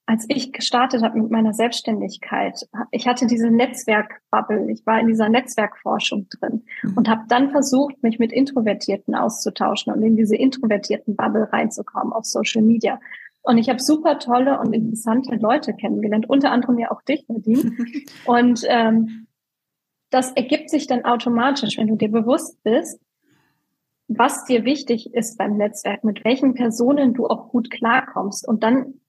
als 0.05 0.25
ich 0.27 0.51
gestartet 0.51 1.01
habe 1.01 1.19
mit 1.19 1.31
meiner 1.31 1.53
Selbstständigkeit, 1.53 2.67
ich 2.91 3.07
hatte 3.07 3.25
diese 3.25 3.49
Netzwerkbubble, 3.49 4.69
ich 4.69 4.85
war 4.85 4.99
in 4.99 5.07
dieser 5.07 5.29
Netzwerkforschung 5.29 6.27
drin 6.29 6.63
mhm. 6.83 6.97
und 6.97 7.09
habe 7.09 7.23
dann 7.29 7.51
versucht, 7.51 8.01
mich 8.03 8.19
mit 8.19 8.33
Introvertierten 8.33 9.15
auszutauschen 9.15 9.93
und 9.93 10.03
in 10.03 10.17
diese 10.17 10.35
introvertierten 10.35 11.15
Bubble 11.15 11.51
reinzukommen 11.51 12.11
auf 12.11 12.25
Social 12.25 12.61
Media. 12.61 12.99
Und 13.43 13.57
ich 13.57 13.69
habe 13.69 13.79
super 13.79 14.19
tolle 14.19 14.59
und 14.59 14.73
interessante 14.73 15.35
Leute 15.35 15.73
kennengelernt, 15.73 16.29
unter 16.29 16.51
anderem 16.51 16.79
ja 16.79 16.91
auch 16.91 17.01
dich, 17.01 17.27
Nadine. 17.27 17.73
und 18.25 18.65
ähm, 18.67 19.27
das 20.09 20.31
ergibt 20.31 20.69
sich 20.69 20.87
dann 20.87 21.05
automatisch, 21.05 21.77
wenn 21.77 21.87
du 21.87 21.95
dir 21.95 22.09
bewusst 22.09 22.63
bist, 22.63 23.01
was 24.07 24.45
dir 24.45 24.63
wichtig 24.63 25.13
ist 25.13 25.37
beim 25.37 25.57
Netzwerk, 25.57 26.03
mit 26.03 26.23
welchen 26.23 26.53
Personen 26.53 27.13
du 27.13 27.27
auch 27.27 27.49
gut 27.49 27.69
klarkommst. 27.69 28.47
Und 28.47 28.63
dann 28.63 29.01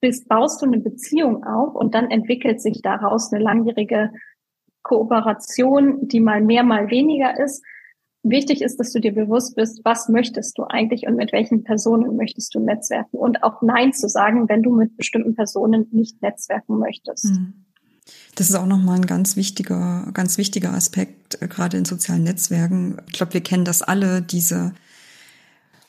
bist, 0.00 0.28
baust 0.28 0.60
du 0.60 0.66
eine 0.66 0.80
Beziehung 0.80 1.44
auf 1.44 1.74
und 1.74 1.94
dann 1.94 2.10
entwickelt 2.10 2.60
sich 2.60 2.82
daraus 2.82 3.32
eine 3.32 3.42
langjährige 3.42 4.12
Kooperation, 4.82 6.08
die 6.08 6.20
mal 6.20 6.40
mehr, 6.40 6.64
mal 6.64 6.90
weniger 6.90 7.38
ist. 7.38 7.64
Wichtig 8.22 8.60
ist, 8.60 8.78
dass 8.78 8.92
du 8.92 9.00
dir 9.00 9.14
bewusst 9.14 9.56
bist, 9.56 9.80
was 9.82 10.08
möchtest 10.08 10.58
du 10.58 10.64
eigentlich 10.64 11.06
und 11.06 11.16
mit 11.16 11.32
welchen 11.32 11.64
Personen 11.64 12.16
möchtest 12.16 12.54
du 12.54 12.60
netzwerken 12.60 13.16
und 13.16 13.42
auch 13.42 13.62
Nein 13.62 13.94
zu 13.94 14.08
sagen, 14.08 14.48
wenn 14.48 14.62
du 14.62 14.76
mit 14.76 14.96
bestimmten 14.98 15.34
Personen 15.34 15.86
nicht 15.90 16.20
netzwerken 16.20 16.78
möchtest. 16.78 17.24
Hm. 17.24 17.64
Das 18.34 18.50
ist 18.50 18.56
auch 18.56 18.66
nochmal 18.66 18.96
ein 18.96 19.06
ganz 19.06 19.36
wichtiger, 19.36 20.08
ganz 20.12 20.36
wichtiger 20.36 20.74
Aspekt, 20.74 21.40
äh, 21.40 21.48
gerade 21.48 21.78
in 21.78 21.84
sozialen 21.86 22.24
Netzwerken. 22.24 22.98
Ich 23.06 23.14
glaube, 23.14 23.34
wir 23.34 23.42
kennen 23.42 23.64
das 23.64 23.80
alle, 23.80 24.20
diese 24.20 24.74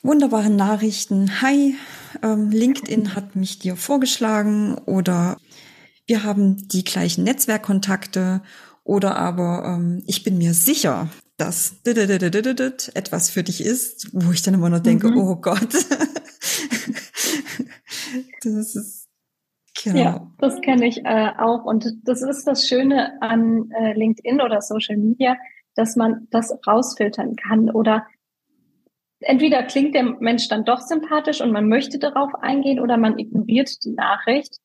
wunderbaren 0.02 0.56
Nachrichten. 0.56 1.42
Hi, 1.42 1.76
ähm, 2.24 2.50
LinkedIn 2.50 3.14
hat 3.14 3.36
mich 3.36 3.60
dir 3.60 3.76
vorgeschlagen 3.76 4.76
oder 4.86 5.38
wir 6.08 6.24
haben 6.24 6.68
die 6.70 6.84
gleichen 6.84 7.24
Netzwerkkontakte 7.24 8.42
oder 8.84 9.18
aber 9.18 9.64
ähm, 9.66 10.04
ich 10.08 10.24
bin 10.24 10.38
mir 10.38 10.54
sicher, 10.54 11.10
dass 11.42 11.82
etwas 12.94 13.32
für 13.32 13.44
dich 13.44 13.66
ist, 13.66 14.10
wo 14.14 14.32
ich 14.32 14.44
dann 14.44 14.54
immer 14.54 14.70
nur 14.70 14.80
denke, 14.80 15.08
mhm. 15.08 15.18
oh 15.18 15.36
Gott. 15.38 15.74
das 18.44 18.76
ist 18.76 19.10
genau. 19.84 20.00
Ja, 20.00 20.32
das 20.38 20.62
kenne 20.62 20.88
ich 20.88 21.04
äh, 21.04 21.32
auch 21.38 21.66
und 21.66 21.88
das 22.04 22.22
ist 22.22 22.46
das 22.46 22.68
Schöne 22.68 23.20
an 23.22 23.72
äh, 23.72 23.94
LinkedIn 23.94 24.40
oder 24.40 24.62
Social 24.62 24.98
Media, 24.98 25.36
dass 25.76 25.96
man 25.96 26.28
das 26.30 26.56
rausfiltern 26.68 27.36
kann 27.36 27.72
oder 27.72 28.06
entweder 29.22 29.64
klingt 29.64 29.96
der 29.96 30.04
Mensch 30.04 30.48
dann 30.48 30.64
doch 30.64 30.82
sympathisch 30.82 31.42
und 31.42 31.52
man 31.52 31.68
möchte 31.68 31.98
darauf 31.98 32.36
eingehen 32.36 32.80
oder 32.80 32.98
man 32.98 33.18
ignoriert 33.18 33.84
die 33.84 33.94
Nachricht. 33.94 34.58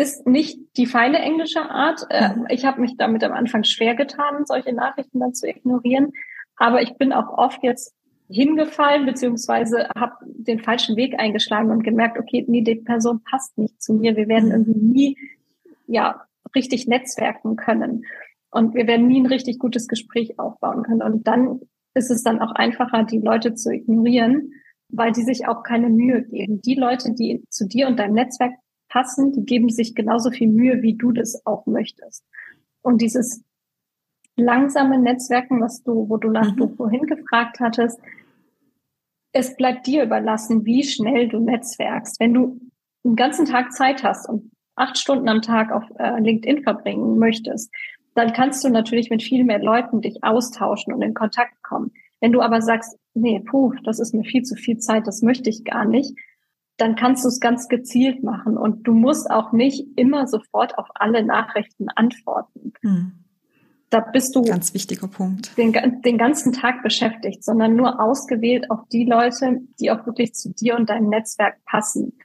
Ist 0.00 0.26
nicht 0.26 0.58
die 0.78 0.86
feine 0.86 1.18
englische 1.18 1.60
Art. 1.60 2.06
Äh, 2.08 2.34
mhm. 2.34 2.46
Ich 2.48 2.64
habe 2.64 2.80
mich 2.80 2.96
damit 2.96 3.22
am 3.22 3.32
Anfang 3.32 3.64
schwer 3.64 3.94
getan, 3.94 4.46
solche 4.46 4.72
Nachrichten 4.72 5.20
dann 5.20 5.34
zu 5.34 5.46
ignorieren. 5.46 6.12
Aber 6.56 6.80
ich 6.80 6.96
bin 6.96 7.12
auch 7.12 7.36
oft 7.36 7.62
jetzt 7.62 7.94
hingefallen, 8.30 9.04
beziehungsweise 9.04 9.90
habe 9.94 10.14
den 10.24 10.60
falschen 10.60 10.96
Weg 10.96 11.20
eingeschlagen 11.20 11.70
und 11.70 11.84
gemerkt, 11.84 12.18
okay, 12.18 12.46
nee, 12.48 12.62
die 12.62 12.76
Person 12.76 13.20
passt 13.30 13.58
nicht 13.58 13.82
zu 13.82 13.92
mir. 13.92 14.16
Wir 14.16 14.26
werden 14.26 14.50
irgendwie 14.50 14.80
nie, 14.80 15.18
ja, 15.86 16.22
richtig 16.54 16.86
netzwerken 16.86 17.56
können. 17.56 18.06
Und 18.50 18.74
wir 18.74 18.86
werden 18.86 19.06
nie 19.06 19.20
ein 19.20 19.26
richtig 19.26 19.58
gutes 19.58 19.86
Gespräch 19.86 20.38
aufbauen 20.38 20.82
können. 20.82 21.02
Und 21.02 21.26
dann 21.26 21.60
ist 21.92 22.10
es 22.10 22.22
dann 22.22 22.40
auch 22.40 22.52
einfacher, 22.52 23.04
die 23.04 23.20
Leute 23.20 23.52
zu 23.52 23.70
ignorieren, 23.70 24.54
weil 24.88 25.12
die 25.12 25.24
sich 25.24 25.46
auch 25.46 25.62
keine 25.62 25.90
Mühe 25.90 26.22
geben. 26.22 26.62
Die 26.62 26.74
Leute, 26.74 27.12
die 27.12 27.44
zu 27.50 27.68
dir 27.68 27.86
und 27.86 27.98
deinem 27.98 28.14
Netzwerk 28.14 28.52
passen, 28.90 29.32
die 29.32 29.44
geben 29.44 29.70
sich 29.70 29.94
genauso 29.94 30.30
viel 30.30 30.48
Mühe, 30.48 30.82
wie 30.82 30.96
du 30.96 31.12
das 31.12 31.46
auch 31.46 31.64
möchtest. 31.66 32.26
Und 32.82 33.00
dieses 33.00 33.42
langsame 34.36 34.98
Netzwerken, 34.98 35.60
was 35.60 35.82
du, 35.82 36.08
wo 36.08 36.18
du 36.18 36.30
nach 36.30 36.52
mhm. 36.52 36.56
du 36.56 36.68
vorhin 36.76 37.06
gefragt 37.06 37.60
hattest, 37.60 37.98
es 39.32 39.56
bleibt 39.56 39.86
dir 39.86 40.04
überlassen, 40.04 40.64
wie 40.64 40.82
schnell 40.82 41.28
du 41.28 41.38
netzwerkst. 41.38 42.18
Wenn 42.20 42.34
du 42.34 42.60
einen 43.04 43.16
ganzen 43.16 43.46
Tag 43.46 43.72
Zeit 43.72 44.02
hast 44.02 44.28
und 44.28 44.50
acht 44.74 44.98
Stunden 44.98 45.28
am 45.28 45.40
Tag 45.40 45.72
auf 45.72 45.84
äh, 45.98 46.18
LinkedIn 46.20 46.62
verbringen 46.62 47.18
möchtest, 47.18 47.72
dann 48.14 48.32
kannst 48.32 48.64
du 48.64 48.70
natürlich 48.70 49.08
mit 49.08 49.22
viel 49.22 49.44
mehr 49.44 49.60
Leuten 49.60 50.00
dich 50.00 50.22
austauschen 50.22 50.92
und 50.92 51.02
in 51.02 51.14
Kontakt 51.14 51.62
kommen. 51.62 51.92
Wenn 52.20 52.32
du 52.32 52.40
aber 52.40 52.60
sagst, 52.60 52.98
nee, 53.14 53.40
puh, 53.40 53.72
das 53.84 54.00
ist 54.00 54.14
mir 54.14 54.24
viel 54.24 54.42
zu 54.42 54.56
viel 54.56 54.78
Zeit, 54.78 55.06
das 55.06 55.22
möchte 55.22 55.48
ich 55.48 55.64
gar 55.64 55.84
nicht, 55.84 56.14
dann 56.80 56.96
kannst 56.96 57.24
du 57.24 57.28
es 57.28 57.40
ganz 57.40 57.68
gezielt 57.68 58.22
machen 58.22 58.56
und 58.56 58.86
du 58.86 58.92
musst 58.92 59.30
auch 59.30 59.52
nicht 59.52 59.86
immer 59.96 60.26
sofort 60.26 60.78
auf 60.78 60.88
alle 60.94 61.24
Nachrichten 61.24 61.88
antworten. 61.94 62.72
Hm. 62.80 63.12
Da 63.90 64.00
bist 64.00 64.36
du 64.36 64.42
ganz 64.42 64.72
wichtiger 64.72 65.08
Punkt. 65.08 65.58
Den, 65.58 65.72
den 66.02 66.16
ganzen 66.16 66.52
Tag 66.52 66.82
beschäftigt, 66.84 67.44
sondern 67.44 67.74
nur 67.74 68.00
ausgewählt 68.00 68.70
auf 68.70 68.86
die 68.92 69.04
Leute, 69.04 69.62
die 69.80 69.90
auch 69.90 70.06
wirklich 70.06 70.32
zu 70.32 70.54
dir 70.54 70.76
und 70.76 70.88
deinem 70.88 71.08
Netzwerk 71.08 71.64
passen. 71.64 72.16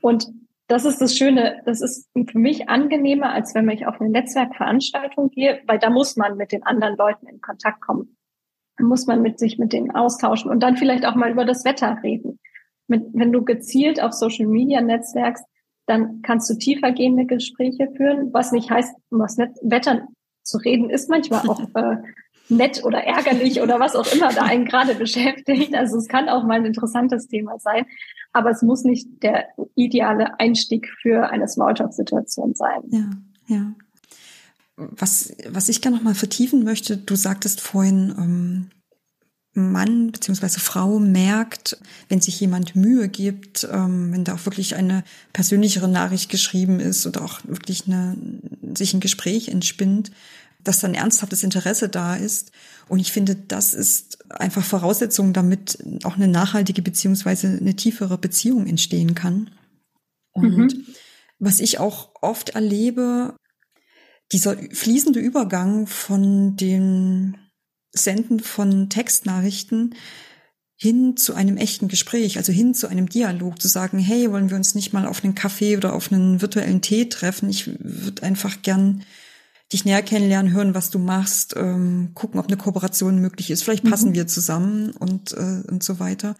Und 0.00 0.28
das 0.68 0.84
ist 0.84 1.00
das 1.00 1.16
Schöne. 1.16 1.60
Das 1.66 1.80
ist 1.80 2.08
für 2.14 2.38
mich 2.38 2.68
angenehmer, 2.68 3.32
als 3.32 3.54
wenn 3.56 3.68
ich 3.68 3.86
auf 3.86 4.00
eine 4.00 4.10
Netzwerkveranstaltung 4.10 5.30
gehe, 5.30 5.60
weil 5.66 5.80
da 5.80 5.90
muss 5.90 6.16
man 6.16 6.36
mit 6.36 6.52
den 6.52 6.62
anderen 6.62 6.96
Leuten 6.96 7.26
in 7.26 7.40
Kontakt 7.40 7.80
kommen. 7.80 8.16
Da 8.76 8.84
muss 8.84 9.06
man 9.06 9.20
mit 9.20 9.38
sich 9.38 9.58
mit 9.58 9.72
denen 9.72 9.90
austauschen 9.90 10.50
und 10.50 10.60
dann 10.60 10.76
vielleicht 10.76 11.06
auch 11.06 11.16
mal 11.16 11.32
über 11.32 11.44
das 11.44 11.64
Wetter 11.64 11.98
reden. 12.04 12.38
Mit, 12.86 13.06
wenn 13.12 13.32
du 13.32 13.44
gezielt 13.44 14.02
auf 14.02 14.12
Social 14.12 14.46
Media 14.46 14.80
netzwerkst, 14.80 15.44
dann 15.86 16.22
kannst 16.22 16.48
du 16.50 16.54
tiefergehende 16.54 17.26
Gespräche 17.26 17.90
führen, 17.96 18.32
was 18.32 18.52
nicht 18.52 18.70
heißt, 18.70 18.94
über 19.10 19.24
das 19.24 19.38
Wetter 19.62 20.08
zu 20.44 20.58
reden 20.58 20.90
ist 20.90 21.08
manchmal 21.08 21.48
auch 21.48 21.60
äh, 21.74 21.96
nett 22.48 22.84
oder 22.84 23.02
ärgerlich 23.02 23.60
oder 23.62 23.80
was 23.80 23.96
auch 23.96 24.10
immer 24.12 24.28
da 24.28 24.42
einen 24.42 24.66
gerade 24.66 24.94
beschäftigt. 24.94 25.74
Also 25.74 25.96
es 25.96 26.08
kann 26.08 26.28
auch 26.28 26.44
mal 26.44 26.54
ein 26.54 26.66
interessantes 26.66 27.26
Thema 27.26 27.58
sein, 27.58 27.86
aber 28.32 28.50
es 28.50 28.62
muss 28.62 28.84
nicht 28.84 29.08
der 29.22 29.48
ideale 29.74 30.38
Einstieg 30.38 30.88
für 31.00 31.30
eine 31.30 31.48
Smalltalk-Situation 31.48 32.54
sein. 32.54 32.82
Ja, 32.88 33.10
ja. 33.46 33.74
Was, 34.76 35.34
was 35.48 35.68
ich 35.68 35.80
gerne 35.80 35.96
noch 35.96 36.04
mal 36.04 36.16
vertiefen 36.16 36.64
möchte, 36.64 36.96
du 36.96 37.14
sagtest 37.14 37.60
vorhin, 37.60 38.14
ähm, 38.18 38.70
Mann 39.54 40.10
beziehungsweise 40.10 40.58
Frau 40.58 40.98
merkt, 40.98 41.78
wenn 42.08 42.20
sich 42.20 42.40
jemand 42.40 42.74
Mühe 42.74 43.08
gibt, 43.08 43.66
ähm, 43.70 44.12
wenn 44.12 44.24
da 44.24 44.34
auch 44.34 44.44
wirklich 44.46 44.74
eine 44.74 45.04
persönlichere 45.32 45.88
Nachricht 45.88 46.28
geschrieben 46.28 46.80
ist 46.80 47.06
oder 47.06 47.22
auch 47.22 47.40
wirklich 47.44 47.86
eine, 47.86 48.16
sich 48.74 48.94
ein 48.94 49.00
Gespräch 49.00 49.48
entspinnt, 49.48 50.10
dass 50.64 50.80
dann 50.80 50.94
ernsthaftes 50.94 51.44
Interesse 51.44 51.88
da 51.88 52.16
ist. 52.16 52.50
Und 52.88 52.98
ich 52.98 53.12
finde, 53.12 53.36
das 53.36 53.74
ist 53.74 54.24
einfach 54.30 54.64
Voraussetzung, 54.64 55.32
damit 55.32 55.78
auch 56.02 56.16
eine 56.16 56.28
nachhaltige 56.28 56.82
beziehungsweise 56.82 57.46
eine 57.46 57.76
tiefere 57.76 58.18
Beziehung 58.18 58.66
entstehen 58.66 59.14
kann. 59.14 59.50
Und 60.32 60.74
mhm. 60.74 60.86
was 61.38 61.60
ich 61.60 61.78
auch 61.78 62.10
oft 62.20 62.50
erlebe, 62.50 63.36
dieser 64.32 64.56
fließende 64.56 65.20
Übergang 65.20 65.86
von 65.86 66.56
dem 66.56 67.36
Senden 67.94 68.40
von 68.40 68.90
Textnachrichten 68.90 69.94
hin 70.76 71.16
zu 71.16 71.34
einem 71.34 71.56
echten 71.56 71.88
Gespräch, 71.88 72.36
also 72.36 72.52
hin 72.52 72.74
zu 72.74 72.88
einem 72.88 73.08
Dialog, 73.08 73.60
zu 73.60 73.68
sagen, 73.68 73.98
hey, 73.98 74.30
wollen 74.30 74.50
wir 74.50 74.56
uns 74.56 74.74
nicht 74.74 74.92
mal 74.92 75.06
auf 75.06 75.24
einen 75.24 75.34
Kaffee 75.34 75.76
oder 75.76 75.94
auf 75.94 76.12
einen 76.12 76.42
virtuellen 76.42 76.82
Tee 76.82 77.08
treffen? 77.08 77.48
Ich 77.48 77.70
würde 77.78 78.22
einfach 78.22 78.62
gern 78.62 79.04
dich 79.72 79.84
näher 79.84 80.02
kennenlernen, 80.02 80.52
hören, 80.52 80.74
was 80.74 80.90
du 80.90 80.98
machst, 80.98 81.54
ähm, 81.56 82.10
gucken, 82.14 82.38
ob 82.38 82.48
eine 82.48 82.56
Kooperation 82.56 83.20
möglich 83.20 83.50
ist. 83.50 83.62
Vielleicht 83.62 83.84
passen 83.84 84.10
mhm. 84.10 84.14
wir 84.14 84.26
zusammen 84.26 84.90
und, 84.90 85.32
äh, 85.32 85.62
und 85.68 85.82
so 85.82 85.98
weiter. 86.00 86.36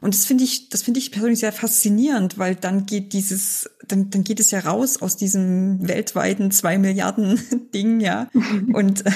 Und 0.00 0.14
das 0.14 0.26
finde 0.26 0.44
ich, 0.44 0.68
das 0.68 0.82
finde 0.82 1.00
ich 1.00 1.10
persönlich 1.10 1.40
sehr 1.40 1.52
faszinierend, 1.52 2.38
weil 2.38 2.54
dann 2.54 2.86
geht 2.86 3.12
dieses, 3.12 3.68
dann, 3.86 4.10
dann 4.10 4.22
geht 4.22 4.38
es 4.38 4.50
ja 4.52 4.60
raus 4.60 5.02
aus 5.02 5.16
diesem 5.16 5.88
weltweiten 5.88 6.50
zwei 6.50 6.78
Milliarden 6.78 7.40
Ding, 7.74 8.00
ja. 8.00 8.30
Und, 8.72 9.06
äh, 9.06 9.10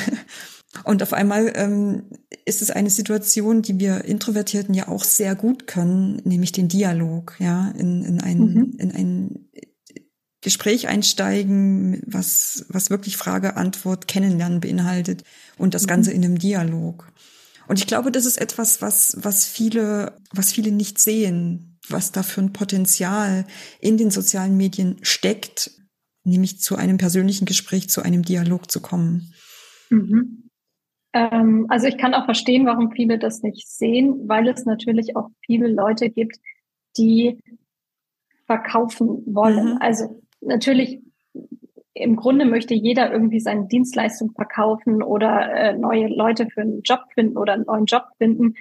und 0.85 1.03
auf 1.03 1.13
einmal 1.13 1.53
ähm, 1.55 2.05
ist 2.45 2.63
es 2.63 2.71
eine 2.71 2.91
Situation, 2.91 3.63
die 3.63 3.79
wir 3.79 4.05
Introvertierten 4.05 4.75
ja 4.75 4.89
auch 4.89 5.05
sehr 5.05 5.35
gut 5.35 5.67
können, 5.67 6.21
nämlich 6.25 6.53
den 6.53 6.69
Dialog, 6.69 7.37
ja, 7.39 7.71
in, 7.73 8.03
in 8.03 8.21
ein, 8.21 8.39
mhm. 8.39 8.75
in 8.79 8.91
ein 8.91 9.49
Gespräch 10.41 10.89
einsteigen, 10.89 12.03
was, 12.07 12.65
was 12.69 12.91
wirklich 12.91 13.17
Frage, 13.17 13.57
Antwort, 13.57 14.09
Kennenlernen 14.09 14.61
beinhaltet 14.61 15.25
und 15.59 15.75
das 15.75 15.87
Ganze 15.87 16.11
mhm. 16.11 16.17
in 16.17 16.25
einem 16.25 16.39
Dialog. 16.39 17.13
Und 17.69 17.79
ich 17.79 17.87
glaube, 17.87 18.11
das 18.11 18.27
ist 18.27 18.39
etwas, 18.39 18.83
was, 18.83 19.17
was 19.21 19.47
viele, 19.47 20.17
was 20.33 20.53
viele 20.53 20.73
nicht 20.73 20.99
sehen, 20.99 21.79
was 21.89 22.13
da 22.13 22.23
für 22.23 22.41
ein 22.41 22.53
Potenzial 22.53 23.47
in 23.81 23.99
den 23.99 24.11
sozialen 24.11 24.57
Medien 24.57 24.97
steckt, 25.03 25.71
nämlich 26.25 26.61
zu 26.61 26.77
einem 26.77 26.99
persönlichen 26.99 27.45
Gespräch, 27.45 27.89
zu 27.89 28.03
einem 28.03 28.23
Dialog 28.23 28.71
zu 28.71 28.81
kommen. 28.81 29.33
Mhm. 29.91 30.51
Ähm, 31.13 31.67
also 31.69 31.87
ich 31.87 31.99
kann 31.99 32.15
auch 32.15 32.25
verstehen, 32.25 32.67
warum 32.67 32.91
viele 32.91 33.19
das 33.19 33.43
nicht 33.43 33.69
sehen, 33.69 34.29
weil 34.29 34.49
es 34.49 34.65
natürlich 34.65 35.17
auch 35.17 35.29
viele 35.45 35.69
Leute 35.69 36.11
gibt, 36.11 36.39
die 36.97 37.39
verkaufen 38.47 39.23
wollen. 39.27 39.75
Mhm. 39.75 39.79
Also 39.81 40.23
natürlich 40.41 41.01
im 41.95 42.17
Grunde 42.17 42.45
möchte 42.45 42.75
jeder 42.75 43.13
irgendwie 43.13 43.41
seine 43.41 43.67
Dienstleistung 43.67 44.33
verkaufen 44.33 45.03
oder 45.03 45.53
äh, 45.53 45.77
neue 45.77 46.09
Leute 46.09 46.49
für 46.49 46.63
einen 46.63 46.83
Job 46.83 47.01
finden 47.15 47.37
oder 47.37 47.53
einen 47.53 47.65
neuen 47.65 47.85
Job 47.85 48.05
finden. 48.19 48.55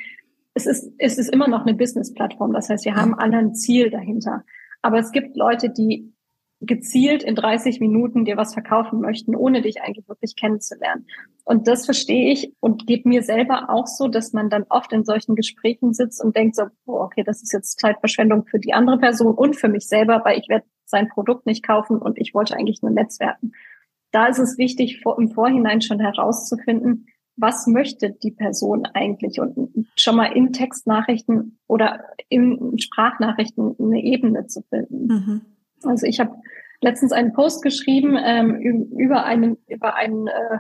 Es 0.54 0.66
ist, 0.66 0.92
es 0.98 1.18
ist 1.18 1.30
immer 1.30 1.48
noch 1.48 1.66
eine 1.66 1.74
Business-Plattform. 1.74 2.52
Das 2.54 2.70
heißt, 2.70 2.84
wir 2.84 2.96
haben 2.96 3.16
alle 3.16 3.38
ein 3.38 3.56
Ziel 3.56 3.90
dahinter. 3.90 4.44
Aber 4.82 5.00
es 5.00 5.12
gibt 5.12 5.38
Leute, 5.38 5.70
die 5.70 6.11
gezielt 6.62 7.24
in 7.24 7.36
30 7.36 7.80
Minuten 7.80 8.24
dir 8.24 8.38
was 8.38 8.54
verkaufen 8.54 9.02
möchten, 9.02 9.36
ohne 9.36 9.62
dich 9.62 9.82
eigentlich 9.82 10.08
wirklich 10.08 10.36
kennenzulernen. 10.36 11.08
Und 11.44 11.68
das 11.68 11.86
verstehe 11.86 12.32
ich 12.32 12.54
und 12.60 12.86
geht 12.86 13.06
mir 13.06 13.24
selber 13.24 13.70
auch 13.70 13.88
so, 13.88 14.08
dass 14.08 14.32
man 14.32 14.50
dann 14.50 14.66
oft 14.70 14.94
in 14.94 15.04
solchen 15.04 15.36
Gesprächen 15.36 15.94
sitzt 15.94 16.24
und 16.24 16.36
denkt 16.36 16.56
so, 16.56 16.66
oh, 16.86 17.00
okay, 17.00 17.24
das 17.24 17.42
ist 17.42 17.52
jetzt 17.52 17.80
Zeitverschwendung 17.80 18.46
für 18.46 18.60
die 18.60 18.74
andere 18.74 19.00
Person 19.00 19.34
und 19.34 19.56
für 19.56 19.70
mich 19.70 19.88
selber, 19.88 20.22
weil 20.24 20.40
ich 20.40 20.50
werde 20.50 20.66
sein 20.86 21.10
Produkt 21.10 21.48
nicht 21.48 21.66
kaufen 21.66 21.98
und 21.98 22.20
ich 22.20 22.34
wollte 22.36 22.56
eigentlich 22.56 22.82
nur 22.84 22.92
Netzwerken. 22.92 23.54
Da 24.12 24.28
ist 24.28 24.40
es 24.40 24.58
wichtig, 24.58 25.04
im 25.18 25.30
Vorhinein 25.30 25.82
schon 25.82 26.00
herauszufinden, 26.00 27.08
was 27.38 27.66
möchte 27.66 28.12
die 28.12 28.32
Person 28.32 28.86
eigentlich 28.94 29.40
und 29.40 29.88
schon 29.96 30.16
mal 30.16 30.32
in 30.34 30.54
Textnachrichten 30.54 31.58
oder 31.68 32.06
in 32.30 32.78
Sprachnachrichten 32.78 33.76
eine 33.80 34.04
Ebene 34.04 34.46
zu 34.48 34.62
finden. 34.70 35.08
Mhm. 35.08 35.42
Also 35.86 36.06
ich 36.06 36.20
habe 36.20 36.36
letztens 36.82 37.12
einen 37.12 37.34
Post 37.34 37.64
geschrieben 37.64 38.18
ähm, 38.24 38.56
über 38.92 39.24
einen 39.24 39.58
über 39.68 39.96
einen 39.96 40.28
äh, 40.28 40.60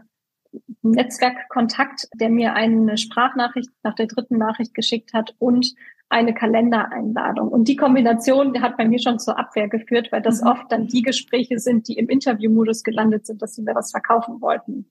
Netzwerkkontakt, 0.81 2.07
der 2.19 2.29
mir 2.29 2.53
eine 2.53 2.97
Sprachnachricht 2.97 3.69
nach 3.83 3.95
der 3.95 4.07
dritten 4.07 4.37
Nachricht 4.37 4.73
geschickt 4.73 5.13
hat 5.13 5.35
und 5.39 5.73
eine 6.09 6.33
Kalendereinladung. 6.33 7.47
Und 7.47 7.69
die 7.69 7.77
Kombination 7.77 8.61
hat 8.61 8.75
bei 8.75 8.85
mir 8.85 8.99
schon 8.99 9.17
zur 9.17 9.39
Abwehr 9.39 9.69
geführt, 9.69 10.11
weil 10.11 10.21
das 10.21 10.41
mhm. 10.41 10.47
oft 10.47 10.71
dann 10.71 10.87
die 10.87 11.01
Gespräche 11.01 11.57
sind, 11.57 11.87
die 11.87 11.97
im 11.97 12.09
Interviewmodus 12.09 12.83
gelandet 12.83 13.25
sind, 13.25 13.41
dass 13.41 13.55
sie 13.55 13.61
mir 13.61 13.75
was 13.75 13.91
verkaufen 13.91 14.41
wollten. 14.41 14.89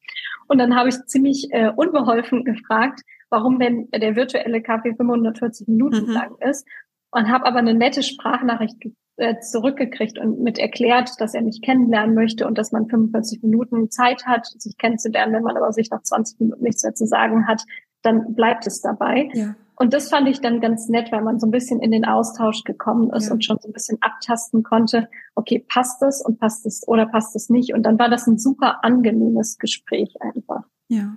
Und 0.48 0.58
dann 0.58 0.74
habe 0.74 0.88
ich 0.88 0.96
ziemlich 1.06 1.48
äh, 1.50 1.70
unbeholfen 1.76 2.44
gefragt, 2.44 3.02
warum 3.28 3.58
denn 3.58 3.88
der 3.90 4.16
virtuelle 4.16 4.62
Kaffee 4.62 4.94
540 4.94 5.68
Minuten 5.68 6.06
mhm. 6.06 6.12
lang 6.12 6.34
ist 6.40 6.66
und 7.10 7.30
habe 7.30 7.44
aber 7.44 7.58
eine 7.58 7.74
nette 7.74 8.02
Sprachnachricht 8.02 8.76
äh, 9.20 9.40
zurückgekriegt 9.40 10.18
und 10.18 10.40
mit 10.40 10.58
erklärt, 10.58 11.10
dass 11.18 11.34
er 11.34 11.42
mich 11.42 11.62
kennenlernen 11.62 12.14
möchte 12.14 12.46
und 12.46 12.58
dass 12.58 12.72
man 12.72 12.88
45 12.88 13.42
Minuten 13.42 13.90
Zeit 13.90 14.26
hat, 14.26 14.46
sich 14.46 14.76
kennenzulernen. 14.78 15.34
Wenn 15.34 15.42
man 15.42 15.56
aber 15.56 15.72
sich 15.72 15.90
nach 15.90 16.02
20 16.02 16.40
Minuten 16.40 16.62
nichts 16.62 16.82
mehr 16.82 16.94
zu 16.94 17.06
sagen 17.06 17.46
hat, 17.46 17.62
dann 18.02 18.34
bleibt 18.34 18.66
es 18.66 18.80
dabei. 18.80 19.28
Ja. 19.34 19.54
Und 19.76 19.94
das 19.94 20.10
fand 20.10 20.28
ich 20.28 20.40
dann 20.40 20.60
ganz 20.60 20.88
nett, 20.88 21.10
weil 21.10 21.22
man 21.22 21.40
so 21.40 21.46
ein 21.46 21.50
bisschen 21.50 21.80
in 21.80 21.90
den 21.90 22.04
Austausch 22.04 22.64
gekommen 22.64 23.10
ist 23.10 23.28
ja. 23.28 23.32
und 23.32 23.44
schon 23.44 23.56
so 23.60 23.68
ein 23.68 23.72
bisschen 23.72 23.96
abtasten 24.02 24.62
konnte, 24.62 25.08
okay, 25.34 25.64
passt 25.66 26.02
das 26.02 26.22
und 26.22 26.38
passt 26.38 26.66
es 26.66 26.86
oder 26.86 27.06
passt 27.06 27.34
es 27.34 27.48
nicht? 27.48 27.72
Und 27.72 27.84
dann 27.84 27.98
war 27.98 28.10
das 28.10 28.26
ein 28.26 28.38
super 28.38 28.84
angenehmes 28.84 29.58
Gespräch 29.58 30.14
einfach. 30.20 30.64
Ja. 30.88 31.16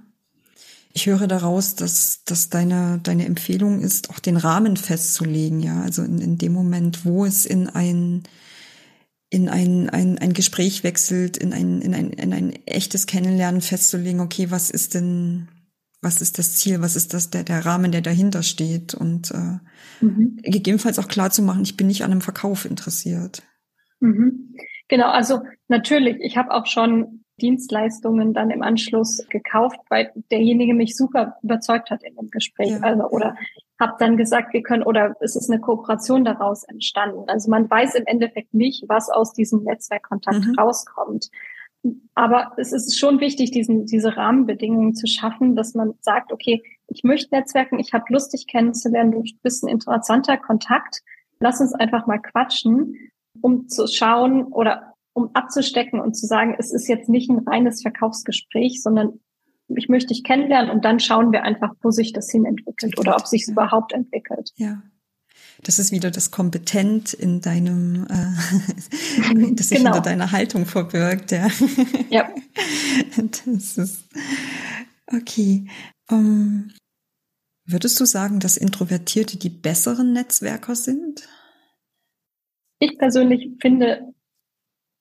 Ich 0.96 1.08
höre 1.08 1.28
daraus, 1.28 1.74
dass, 1.74 2.24
dass 2.24 2.50
deine, 2.50 3.00
deine 3.02 3.26
Empfehlung 3.26 3.82
ist, 3.82 4.12
auch 4.12 4.20
den 4.20 4.38
Rahmen 4.38 4.78
festzulegen, 4.78 5.60
ja. 5.60 5.82
Also 5.82 6.04
in, 6.04 6.20
in 6.20 6.38
dem 6.38 6.54
Moment, 6.54 7.04
wo 7.04 7.26
es 7.26 7.48
in 7.48 7.68
ein, 7.68 8.24
in 9.32 9.50
ein, 9.50 9.90
ein, 9.90 10.20
ein 10.20 10.34
Gespräch 10.34 10.84
wechselt, 10.84 11.38
in 11.38 11.52
ein, 11.52 11.82
in 11.82 11.96
ein, 11.96 12.12
in 12.12 12.32
ein 12.32 12.54
echtes 12.68 13.08
Kennenlernen 13.08 13.62
festzulegen, 13.62 14.20
okay, 14.22 14.52
was 14.52 14.70
ist 14.70 14.94
denn, 14.94 15.48
was 16.00 16.22
ist 16.22 16.38
das 16.38 16.54
Ziel, 16.58 16.82
was 16.82 16.96
ist 16.96 17.16
das, 17.16 17.32
der, 17.32 17.44
der 17.44 17.66
Rahmen, 17.66 17.92
der 17.92 18.02
dahinter 18.02 18.44
steht 18.44 18.94
und 18.94 19.32
äh, 19.32 19.58
mhm. 20.06 20.38
gegebenenfalls 20.44 21.00
auch 21.00 21.08
klar 21.08 21.32
zu 21.32 21.42
machen, 21.42 21.64
ich 21.64 21.76
bin 21.76 21.88
nicht 21.88 22.04
an 22.04 22.12
einem 22.12 22.22
Verkauf 22.22 22.66
interessiert. 22.66 23.42
Mhm. 24.00 24.54
Genau, 24.90 25.10
also 25.10 25.42
natürlich, 25.70 26.18
ich 26.22 26.38
habe 26.38 26.52
auch 26.52 26.68
schon 26.68 27.23
Dienstleistungen 27.44 28.34
dann 28.34 28.50
im 28.50 28.64
Anschluss 28.64 29.24
gekauft, 29.30 29.78
weil 29.90 30.12
derjenige 30.32 30.74
mich 30.74 30.96
super 30.96 31.36
überzeugt 31.44 31.92
hat 31.92 32.02
in 32.04 32.16
dem 32.16 32.30
Gespräch. 32.30 32.72
Ja. 32.72 32.80
Also 32.80 33.04
oder 33.10 33.36
habe 33.80 33.94
dann 34.00 34.16
gesagt, 34.18 34.54
wir 34.54 34.64
können 34.64 34.84
oder 34.84 35.16
es 35.20 35.36
ist 35.36 35.52
eine 35.52 35.60
Kooperation 35.60 36.24
daraus 36.24 36.64
entstanden. 36.64 37.26
Also 37.28 37.52
man 37.52 37.70
weiß 37.70 37.96
im 37.96 38.06
Endeffekt 38.06 38.54
nicht, 38.54 38.86
was 38.88 39.10
aus 39.10 39.34
diesem 39.34 39.64
Netzwerkkontakt 39.64 40.46
mhm. 40.46 40.56
rauskommt. 40.58 41.30
Aber 42.16 42.54
es 42.56 42.72
ist 42.72 42.98
schon 42.98 43.20
wichtig, 43.20 43.52
diesen, 43.52 43.86
diese 43.86 44.16
Rahmenbedingungen 44.16 44.96
zu 44.96 45.06
schaffen, 45.06 45.58
dass 45.58 45.74
man 45.74 45.96
sagt, 46.00 46.32
okay, 46.32 46.64
ich 46.88 47.04
möchte 47.04 47.36
Netzwerken, 47.36 47.78
ich 47.78 47.92
habe 47.92 48.06
Lust, 48.08 48.32
dich 48.32 48.48
kennenzulernen, 48.48 49.12
du 49.12 49.24
bist 49.42 49.64
ein 49.64 49.68
interessanter 49.68 50.38
Kontakt, 50.38 51.02
lass 51.42 51.60
uns 51.60 51.74
einfach 51.74 52.08
mal 52.08 52.20
quatschen, 52.20 52.96
um 53.42 53.68
zu 53.68 53.88
schauen 53.88 54.46
oder 54.46 54.93
um 55.14 55.30
abzustecken 55.34 56.00
und 56.00 56.16
zu 56.16 56.26
sagen, 56.26 56.56
es 56.58 56.74
ist 56.74 56.88
jetzt 56.88 57.10
nicht 57.10 57.30
ein 57.30 57.40
reines 57.40 57.82
Verkaufsgespräch, 57.82 58.82
sondern 58.82 59.20
ich 59.68 59.90
möchte 59.90 60.08
dich 60.08 60.24
kennenlernen 60.24 60.72
und 60.72 60.84
dann 60.84 61.00
schauen 61.00 61.32
wir 61.32 61.44
einfach, 61.44 61.74
wo 61.82 61.92
sich 61.92 62.14
das 62.14 62.30
hin 62.30 62.46
entwickelt 62.46 63.00
oder 63.00 63.16
ob 63.16 63.28
sich 63.28 63.44
es 63.44 63.50
überhaupt 63.50 63.94
entwickelt. 63.94 64.52
Ja. 64.56 64.82
Das 65.62 65.80
ist 65.80 65.92
wieder 65.92 66.12
das 66.12 66.32
Kompetent 66.32 67.14
in 67.14 67.40
deinem, 67.40 68.06
äh, 68.10 69.54
das 69.56 69.70
sich 69.70 69.78
genau. 69.78 69.94
hinter 69.94 70.10
deiner 70.10 70.32
Haltung 70.32 70.66
verbirgt, 70.66 71.32
ja. 71.32 71.48
Ja. 72.10 72.30
Das 73.46 73.78
ist 73.78 74.06
okay. 75.08 75.68
Um, 76.10 76.18
ähm, 76.18 76.72
würdest 77.66 78.00
du 78.00 78.06
sagen, 78.06 78.40
dass 78.40 78.58
Introvertierte 78.58 79.38
die 79.38 79.50
besseren 79.50 80.12
Netzwerker 80.12 80.76
sind? 80.76 81.28
Ich 82.80 82.98
persönlich 82.98 83.52
finde, 83.62 84.14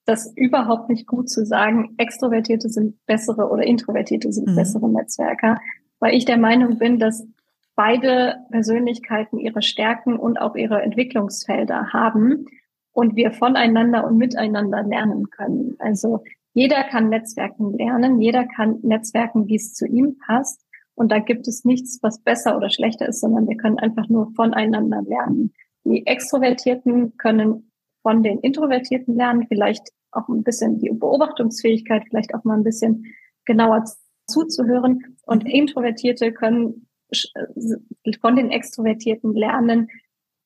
das 0.04 0.32
überhaupt 0.36 0.88
nicht 0.88 1.06
gut 1.06 1.28
zu 1.28 1.44
sagen, 1.44 1.94
Extrovertierte 1.96 2.68
sind 2.68 3.04
bessere 3.06 3.48
oder 3.50 3.62
Introvertierte 3.62 4.32
sind 4.32 4.48
mhm. 4.48 4.56
bessere 4.56 4.88
Netzwerker, 4.88 5.58
weil 6.00 6.14
ich 6.14 6.24
der 6.24 6.38
Meinung 6.38 6.78
bin, 6.78 6.98
dass 6.98 7.26
beide 7.74 8.36
Persönlichkeiten 8.50 9.38
ihre 9.38 9.62
Stärken 9.62 10.16
und 10.16 10.38
auch 10.38 10.56
ihre 10.56 10.82
Entwicklungsfelder 10.82 11.92
haben 11.92 12.46
und 12.92 13.16
wir 13.16 13.32
voneinander 13.32 14.06
und 14.06 14.18
miteinander 14.18 14.82
lernen 14.82 15.30
können. 15.30 15.76
Also 15.78 16.22
jeder 16.52 16.84
kann 16.84 17.08
Netzwerken 17.08 17.72
lernen, 17.72 18.20
jeder 18.20 18.44
kann 18.44 18.80
Netzwerken, 18.82 19.46
wie 19.48 19.56
es 19.56 19.72
zu 19.72 19.86
ihm 19.86 20.18
passt. 20.18 20.66
Und 20.94 21.10
da 21.10 21.18
gibt 21.18 21.48
es 21.48 21.64
nichts, 21.64 22.00
was 22.02 22.18
besser 22.22 22.56
oder 22.56 22.68
schlechter 22.68 23.08
ist, 23.08 23.20
sondern 23.20 23.48
wir 23.48 23.56
können 23.56 23.78
einfach 23.78 24.08
nur 24.08 24.30
voneinander 24.34 25.00
lernen. 25.02 25.52
Die 25.84 26.06
Extrovertierten 26.06 27.16
können 27.16 27.71
von 28.02 28.22
den 28.22 28.38
Introvertierten 28.40 29.16
lernen, 29.16 29.46
vielleicht 29.48 29.90
auch 30.10 30.28
ein 30.28 30.42
bisschen 30.42 30.78
die 30.78 30.90
Beobachtungsfähigkeit, 30.90 32.04
vielleicht 32.08 32.34
auch 32.34 32.44
mal 32.44 32.56
ein 32.56 32.64
bisschen 32.64 33.06
genauer 33.44 33.84
zuzuhören. 34.26 35.16
Und 35.24 35.48
Introvertierte 35.48 36.32
können 36.32 36.86
äh, 37.10 38.12
von 38.20 38.36
den 38.36 38.50
Extrovertierten 38.50 39.34
lernen, 39.34 39.88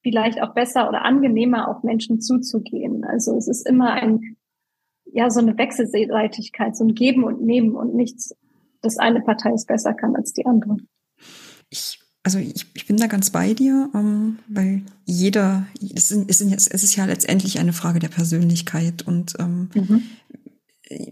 vielleicht 0.03 0.40
auch 0.40 0.55
besser 0.55 0.88
oder 0.88 1.05
angenehmer 1.05 1.69
auf 1.69 1.83
Menschen 1.83 2.21
zuzugehen. 2.21 3.05
Also 3.05 3.37
es 3.37 3.49
ist 3.49 3.69
immer 3.69 3.92
ein, 3.92 4.37
ja, 5.05 5.31
so 5.31 5.40
eine 5.40 5.59
Wechselseitigkeit, 5.59 6.77
so 6.77 6.85
ein 6.85 6.95
Geben 6.95 7.25
und 7.25 7.42
Nehmen 7.42 7.75
und 7.75 7.95
nichts, 7.95 8.37
dass 8.83 8.99
eine 8.99 9.21
Partei 9.21 9.51
es 9.53 9.66
besser 9.66 9.95
kann 9.95 10.14
als 10.14 10.33
die 10.33 10.47
andere. 10.47 10.77
Ich 11.71 12.01
also 12.26 12.40
ich, 12.40 12.66
ich 12.74 12.86
bin 12.86 12.96
da 12.96 13.06
ganz 13.06 13.30
bei 13.30 13.54
dir, 13.54 13.88
ähm, 13.94 14.40
weil 14.48 14.82
jeder, 15.04 15.64
es 15.94 16.10
ist, 16.10 16.28
es, 16.28 16.40
ist, 16.40 16.66
es 16.66 16.82
ist 16.82 16.96
ja 16.96 17.04
letztendlich 17.04 17.60
eine 17.60 17.72
Frage 17.72 18.00
der 18.00 18.08
Persönlichkeit 18.08 19.02
und 19.02 19.34
ähm, 19.38 19.70
mhm. 19.72 20.02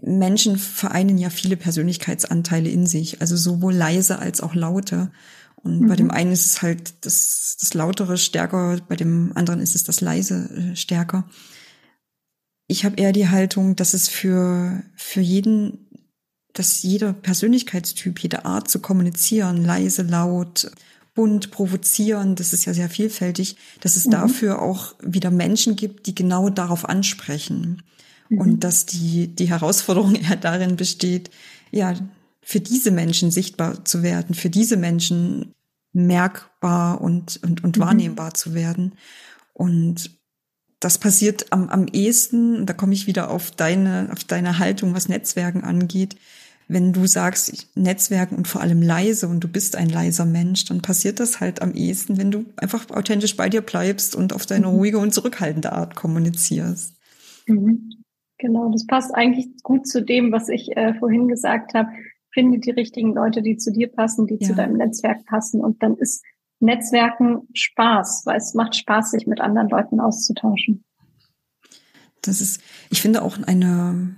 Menschen 0.01 0.57
vereinen 0.57 1.17
ja 1.17 1.29
viele 1.29 1.55
Persönlichkeitsanteile 1.55 2.69
in 2.69 2.85
sich, 2.85 3.21
also 3.21 3.37
sowohl 3.37 3.73
leise 3.73 4.19
als 4.19 4.41
auch 4.41 4.55
laute. 4.55 5.09
Und 5.55 5.83
mhm. 5.83 5.87
bei 5.87 5.95
dem 5.95 6.11
einen 6.11 6.33
ist 6.33 6.47
es 6.47 6.61
halt 6.61 6.93
das, 7.05 7.55
das 7.61 7.73
Lautere 7.73 8.17
stärker, 8.17 8.77
bei 8.85 8.97
dem 8.97 9.31
anderen 9.35 9.61
ist 9.61 9.73
es 9.73 9.85
das 9.85 10.01
Leise 10.01 10.49
äh, 10.49 10.75
stärker. 10.75 11.29
Ich 12.67 12.83
habe 12.83 12.97
eher 12.97 13.13
die 13.13 13.29
Haltung, 13.29 13.77
dass 13.77 13.93
es 13.93 14.09
für, 14.09 14.83
für 14.97 15.21
jeden, 15.21 15.87
dass 16.51 16.83
jeder 16.83 17.13
Persönlichkeitstyp, 17.13 18.19
jede 18.19 18.43
Art 18.43 18.69
zu 18.69 18.79
kommunizieren, 18.79 19.63
leise, 19.63 20.01
laut, 20.01 20.69
bunt, 21.15 21.49
provozieren, 21.49 22.35
das 22.35 22.53
ist 22.53 22.65
ja 22.65 22.73
sehr 22.73 22.89
vielfältig, 22.89 23.55
dass 23.79 23.95
es 23.95 24.05
mhm. 24.05 24.11
dafür 24.11 24.61
auch 24.61 24.93
wieder 25.01 25.31
Menschen 25.31 25.75
gibt, 25.75 26.05
die 26.05 26.13
genau 26.13 26.49
darauf 26.49 26.87
ansprechen. 26.87 27.81
Mhm. 28.29 28.37
Und 28.39 28.63
dass 28.63 28.85
die, 28.85 29.27
die 29.27 29.49
Herausforderung 29.49 30.13
eher 30.15 30.35
darin 30.35 30.75
besteht, 30.75 31.31
ja, 31.71 31.95
für 32.41 32.59
diese 32.59 32.91
Menschen 32.91 33.31
sichtbar 33.31 33.85
zu 33.85 34.03
werden, 34.03 34.35
für 34.35 34.51
diese 34.51 34.77
Menschen 34.77 35.53
merkbar 35.93 37.01
und, 37.01 37.41
und, 37.41 37.63
und 37.63 37.77
mhm. 37.77 37.81
wahrnehmbar 37.81 38.33
zu 38.33 38.53
werden. 38.53 38.93
Und 39.53 40.11
das 40.81 40.97
passiert 40.97 41.51
am, 41.51 41.69
am 41.69 41.87
ehesten, 41.87 42.57
und 42.57 42.65
da 42.67 42.73
komme 42.73 42.93
ich 42.93 43.07
wieder 43.07 43.31
auf 43.31 43.51
deine, 43.51 44.09
auf 44.11 44.25
deine 44.25 44.59
Haltung, 44.59 44.93
was 44.93 45.07
Netzwerken 45.07 45.63
angeht, 45.63 46.17
wenn 46.67 46.93
du 46.93 47.05
sagst, 47.05 47.69
Netzwerken 47.75 48.35
und 48.35 48.47
vor 48.47 48.61
allem 48.61 48.81
leise 48.81 49.27
und 49.27 49.43
du 49.43 49.47
bist 49.47 49.75
ein 49.75 49.89
leiser 49.89 50.25
Mensch, 50.25 50.65
dann 50.65 50.81
passiert 50.81 51.19
das 51.19 51.39
halt 51.39 51.61
am 51.61 51.73
ehesten, 51.73 52.17
wenn 52.17 52.31
du 52.31 52.45
einfach 52.57 52.89
authentisch 52.89 53.37
bei 53.37 53.49
dir 53.49 53.61
bleibst 53.61 54.15
und 54.15 54.33
auf 54.33 54.45
deine 54.45 54.67
mhm. 54.67 54.73
ruhige 54.73 54.97
und 54.97 55.13
zurückhaltende 55.13 55.71
Art 55.71 55.95
kommunizierst. 55.95 56.95
Mhm. 57.47 57.91
Genau, 58.37 58.69
das 58.71 58.85
passt 58.85 59.13
eigentlich 59.15 59.47
gut 59.63 59.87
zu 59.87 60.03
dem, 60.03 60.31
was 60.31 60.49
ich 60.49 60.75
äh, 60.75 60.93
vorhin 60.95 61.27
gesagt 61.27 61.73
habe. 61.73 61.89
Finde 62.33 62.59
die 62.59 62.71
richtigen 62.71 63.13
Leute, 63.13 63.41
die 63.41 63.57
zu 63.57 63.71
dir 63.71 63.87
passen, 63.87 64.27
die 64.27 64.37
ja. 64.39 64.47
zu 64.47 64.55
deinem 64.55 64.75
Netzwerk 64.75 65.25
passen. 65.25 65.61
Und 65.61 65.81
dann 65.81 65.95
ist 65.95 66.23
Netzwerken 66.59 67.47
Spaß, 67.53 68.23
weil 68.25 68.37
es 68.37 68.53
macht 68.53 68.75
Spaß, 68.75 69.11
sich 69.11 69.25
mit 69.25 69.39
anderen 69.39 69.69
Leuten 69.69 69.99
auszutauschen. 69.99 70.83
Das 72.21 72.41
ist, 72.41 72.61
ich 72.89 73.01
finde 73.01 73.21
auch 73.21 73.37
eine, 73.45 74.15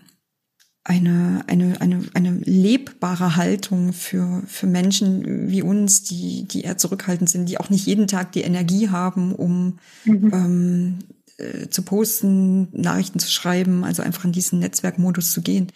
eine, 0.88 1.43
eine, 1.47 1.82
eine, 1.82 2.02
eine 2.13 2.32
lebbare 2.45 3.36
Haltung 3.36 3.91
für, 3.91 4.41
für 4.47 4.67
Menschen 4.67 5.50
wie 5.50 5.62
uns, 5.62 6.04
die, 6.04 6.45
die 6.45 6.62
eher 6.62 6.78
zurückhaltend 6.78 7.30
sind, 7.30 7.50
die 7.50 7.60
auch 7.60 7.69
nicht 7.69 7.86
jeden 7.86 8.08
Tag 8.08 8.32
die 8.32 8.41
Energie 8.41 8.89
haben, 8.89 9.36
um 9.36 9.80
mhm. 10.06 10.32
ähm, 10.34 11.00
äh, 11.39 11.67
zu 11.67 11.82
posten, 11.82 12.69
Nachrichten 12.71 13.19
zu 13.19 13.30
schreiben, 13.30 13.84
also 13.84 14.02
einfach 14.02 14.23
in 14.23 14.32
diesen 14.32 14.60
Netzwerkmodus 14.60 15.34
zu 15.34 15.41
gehen. 15.41 15.67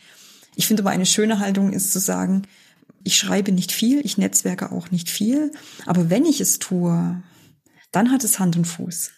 Ich 0.56 0.67
finde 0.67 0.84
aber 0.84 0.91
eine 0.91 1.06
schöne 1.06 1.39
Haltung 1.39 1.74
ist 1.74 1.91
zu 1.91 2.00
sagen, 2.00 2.43
ich 3.04 3.17
schreibe 3.17 3.52
nicht 3.52 3.74
viel, 3.74 4.00
ich 4.06 4.17
netzwerke 4.17 4.71
auch 4.71 4.91
nicht 4.91 5.10
viel, 5.10 5.52
aber 5.88 6.10
wenn 6.10 6.24
ich 6.24 6.39
es 6.39 6.58
tue, 6.60 7.21
dann 7.91 8.12
hat 8.12 8.24
es 8.24 8.39
Hand 8.39 8.56
und 8.56 8.65
Fuß. 8.65 9.12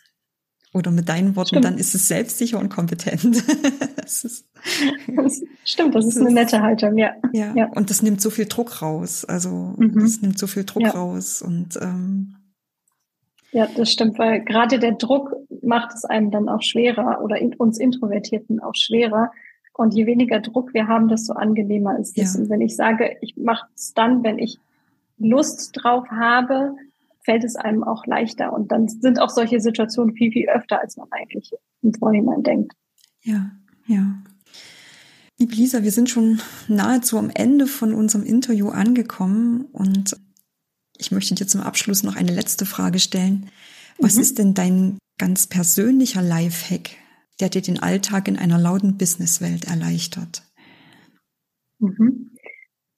Oder 0.73 0.89
mit 0.89 1.07
deinen 1.07 1.36
Worten, 1.36 1.49
Stimmt. 1.49 1.65
dann 1.65 1.77
ist 1.77 1.93
es 1.93 2.07
selbstsicher 2.07 2.59
und 2.59 2.69
kompetent. 2.69 3.43
das 3.95 4.23
ist, 4.23 4.47
Stimmt, 5.63 5.93
das 5.93 6.05
ist 6.05 6.17
eine 6.17 6.31
nette 6.31 6.62
Haltung, 6.62 6.97
ja. 6.97 7.12
ja. 7.31 7.53
ja. 7.55 7.67
Und 7.67 7.91
das 7.91 8.01
nimmt 8.01 8.21
so 8.21 8.31
viel 8.31 8.45
Druck 8.45 8.81
raus. 8.81 9.23
Also 9.23 9.75
mhm. 9.77 9.99
das 9.99 10.21
nimmt 10.21 10.39
so 10.39 10.47
viel 10.47 10.63
Druck 10.63 10.83
ja. 10.83 10.89
raus. 10.89 11.43
Und 11.43 11.77
ähm, 11.79 12.36
ja, 13.51 13.67
das 13.67 13.91
stimmt, 13.91 14.17
weil 14.17 14.43
gerade 14.43 14.79
der 14.79 14.93
Druck 14.93 15.36
macht 15.62 15.93
es 15.93 16.05
einem 16.05 16.31
dann 16.31 16.49
auch 16.49 16.63
schwerer 16.63 17.21
oder 17.23 17.38
uns 17.59 17.77
Introvertierten 17.77 18.59
auch 18.59 18.73
schwerer. 18.73 19.31
Und 19.73 19.93
je 19.93 20.07
weniger 20.07 20.39
Druck 20.39 20.73
wir 20.73 20.88
haben, 20.88 21.07
desto 21.07 21.33
angenehmer 21.33 21.99
ist 21.99 22.17
es. 22.17 22.33
Ja. 22.33 22.41
Und 22.41 22.49
wenn 22.49 22.62
ich 22.62 22.75
sage, 22.75 23.15
ich 23.21 23.38
mache 23.38 23.67
es 23.75 23.93
dann, 23.93 24.23
wenn 24.23 24.39
ich 24.39 24.57
Lust 25.19 25.71
drauf 25.73 26.07
habe, 26.09 26.75
fällt 27.23 27.43
es 27.43 27.55
einem 27.55 27.83
auch 27.83 28.05
leichter. 28.05 28.53
Und 28.53 28.71
dann 28.71 28.88
sind 28.88 29.19
auch 29.19 29.29
solche 29.29 29.59
Situationen 29.59 30.15
viel, 30.15 30.31
viel 30.31 30.49
öfter, 30.49 30.79
als 30.81 30.97
man 30.97 31.07
eigentlich 31.12 31.51
im 31.81 31.93
Vorhinein 31.93 32.43
denkt. 32.43 32.73
Ja, 33.21 33.51
ja. 33.88 34.21
Liebe 35.39 35.55
Lisa, 35.55 35.83
wir 35.83 35.91
sind 35.91 36.09
schon 36.09 36.39
nahezu 36.67 37.17
am 37.17 37.29
Ende 37.33 37.67
von 37.67 37.93
unserem 37.93 38.23
Interview 38.23 38.69
angekommen 38.69 39.65
und 39.71 40.15
ich 40.97 41.12
möchte 41.12 41.36
dir 41.36 41.47
zum 41.47 41.62
Abschluss 41.62 42.03
noch 42.03 42.15
eine 42.15 42.33
letzte 42.33 42.65
Frage 42.65 42.99
stellen. 42.99 43.49
Was 43.97 44.15
mhm. 44.15 44.21
ist 44.21 44.39
denn 44.39 44.53
dein 44.53 44.97
ganz 45.17 45.47
persönlicher 45.47 46.21
Lifehack, 46.21 46.91
der 47.39 47.49
dir 47.49 47.62
den 47.62 47.79
Alltag 47.79 48.27
in 48.27 48.38
einer 48.38 48.59
lauten 48.59 48.97
Businesswelt 48.97 49.65
erleichtert? 49.65 50.43
Mhm. 51.79 52.31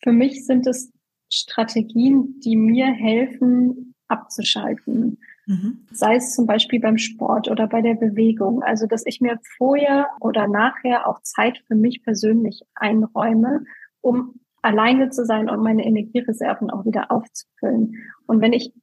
Für 0.04 0.12
mich 0.12 0.46
sind 0.46 0.68
es 0.68 0.92
Strategien, 1.32 2.40
die 2.42 2.56
mir 2.56 2.88
helfen, 2.88 3.95
abzuschalten. 4.08 5.20
Mhm. 5.46 5.86
Sei 5.92 6.16
es 6.16 6.34
zum 6.34 6.48
Beispiel 6.48 6.80
beim 6.80 6.98
Sport 6.98 7.50
oder 7.50 7.68
bei 7.68 7.82
der 7.82 7.96
Bewegung. 7.96 8.64
Also, 8.64 8.88
dass 8.88 9.06
ich 9.06 9.22
mir 9.22 9.40
vorher 9.58 10.10
oder 10.20 10.48
nachher 10.48 11.08
auch 11.08 11.22
Zeit 11.22 11.64
für 11.68 11.76
mich 11.76 12.04
persönlich 12.04 12.64
einräume, 12.76 13.66
um 14.02 14.40
alleine 14.62 15.10
zu 15.10 15.26
sein 15.26 15.50
und 15.50 15.62
meine 15.62 15.86
Energiereserven 15.86 16.72
auch 16.72 16.86
wieder 16.86 17.12
aufzufüllen. 17.12 17.96
Und 18.26 18.42
wenn 18.42 18.54
ich 18.54 18.74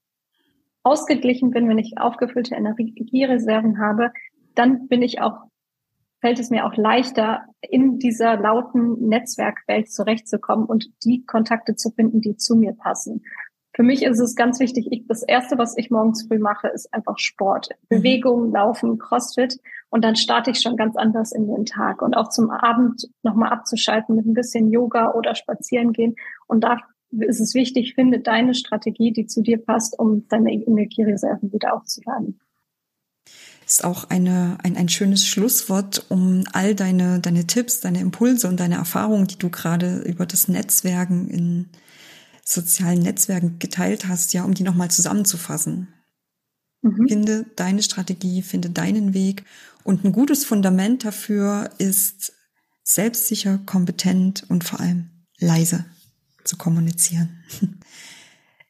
ausgeglichen 0.85 1.51
bin, 1.51 1.69
wenn 1.69 1.79
ich 1.79 1.99
aufgefüllte 1.99 2.55
Energiereserven 2.55 3.79
habe, 3.79 4.13
dann 4.55 4.89
bin 4.89 5.03
ich 5.03 5.21
auch, 5.21 5.39
fällt 6.21 6.39
es 6.39 6.51
mir 6.51 6.67
auch 6.67 6.77
leichter, 6.77 7.45
in 7.61 7.99
dieser 7.99 8.37
lauten 8.37 9.09
Netzwerkwelt 9.09 9.91
zurechtzukommen 9.91 10.67
und 10.67 10.91
die 11.05 11.25
Kontakte 11.25 11.75
zu 11.75 11.91
finden, 11.91 12.21
die 12.21 12.37
zu 12.37 12.55
mir 12.57 12.75
passen. 12.75 13.23
Für 13.75 13.83
mich 13.83 14.03
ist 14.03 14.21
es 14.21 14.35
ganz 14.35 14.61
wichtig, 14.61 14.89
ich, 14.91 15.07
das 15.07 15.23
erste, 15.23 15.57
was 15.57 15.77
ich 15.79 15.91
morgens 15.91 16.27
früh 16.27 16.39
mache, 16.39 16.69
ist 16.69 16.93
einfach 16.93 17.19
Sport. 17.19 17.71
Mhm. 17.89 17.97
Bewegung, 17.97 18.53
Laufen, 18.53 18.99
Crossfit. 18.99 19.59
Und 19.89 20.05
dann 20.05 20.17
starte 20.17 20.51
ich 20.51 20.61
schon 20.61 20.77
ganz 20.77 20.97
anders 20.97 21.33
in 21.33 21.47
den 21.47 21.65
Tag. 21.65 22.03
Und 22.03 22.15
auch 22.15 22.29
zum 22.29 22.51
Abend 22.51 23.09
nochmal 23.23 23.51
abzuschalten 23.51 24.15
mit 24.17 24.27
ein 24.27 24.35
bisschen 24.35 24.71
Yoga 24.71 25.13
oder 25.13 25.35
spazieren 25.35 25.93
gehen. 25.93 26.17
Und 26.47 26.65
da 26.65 26.79
ist 27.11 27.41
es 27.41 27.55
wichtig, 27.55 27.95
finde 27.95 28.21
deine 28.21 28.55
Strategie, 28.55 29.13
die 29.13 29.27
zu 29.27 29.43
dir 29.43 29.59
passt, 29.59 29.99
um 29.99 30.29
deine 30.29 30.53
Energiereserven 30.53 31.53
wieder 31.53 31.75
aufzuladen 31.75 32.41
ist 33.65 33.85
auch 33.85 34.11
eine, 34.11 34.59
ein, 34.63 34.77
ein 34.77 34.89
schönes 34.91 35.27
Schlusswort, 35.27 36.05
um 36.11 36.45
all 36.53 36.75
deine, 36.75 37.21
deine 37.21 37.47
Tipps, 37.47 37.81
deine 37.81 38.01
Impulse 38.01 38.47
und 38.49 38.61
deine 38.61 38.75
Erfahrungen, 38.75 39.27
die 39.27 39.39
du 39.39 39.49
gerade 39.49 39.99
über 40.01 40.27
das 40.27 40.49
Netzwerken 40.49 41.29
in 41.29 41.69
sozialen 42.53 43.01
Netzwerken 43.01 43.59
geteilt 43.59 44.07
hast, 44.09 44.33
ja, 44.33 44.45
um 44.45 44.55
die 44.55 44.63
nochmal 44.63 44.91
zusammenzufassen. 44.91 45.89
Mhm. 46.83 47.09
Finde 47.09 47.47
deine 47.57 47.83
Strategie, 47.83 48.43
finde 48.43 48.71
deinen 48.71 49.15
Weg. 49.15 49.45
Und 49.85 50.05
ein 50.05 50.13
gutes 50.13 50.45
Fundament 50.45 51.05
dafür 51.05 51.71
ist 51.79 52.33
selbstsicher, 52.85 53.59
kompetent 53.65 54.45
und 54.49 54.65
vor 54.65 54.81
allem 54.81 55.11
leise 55.39 55.85
zu 56.45 56.57
kommunizieren. 56.57 57.45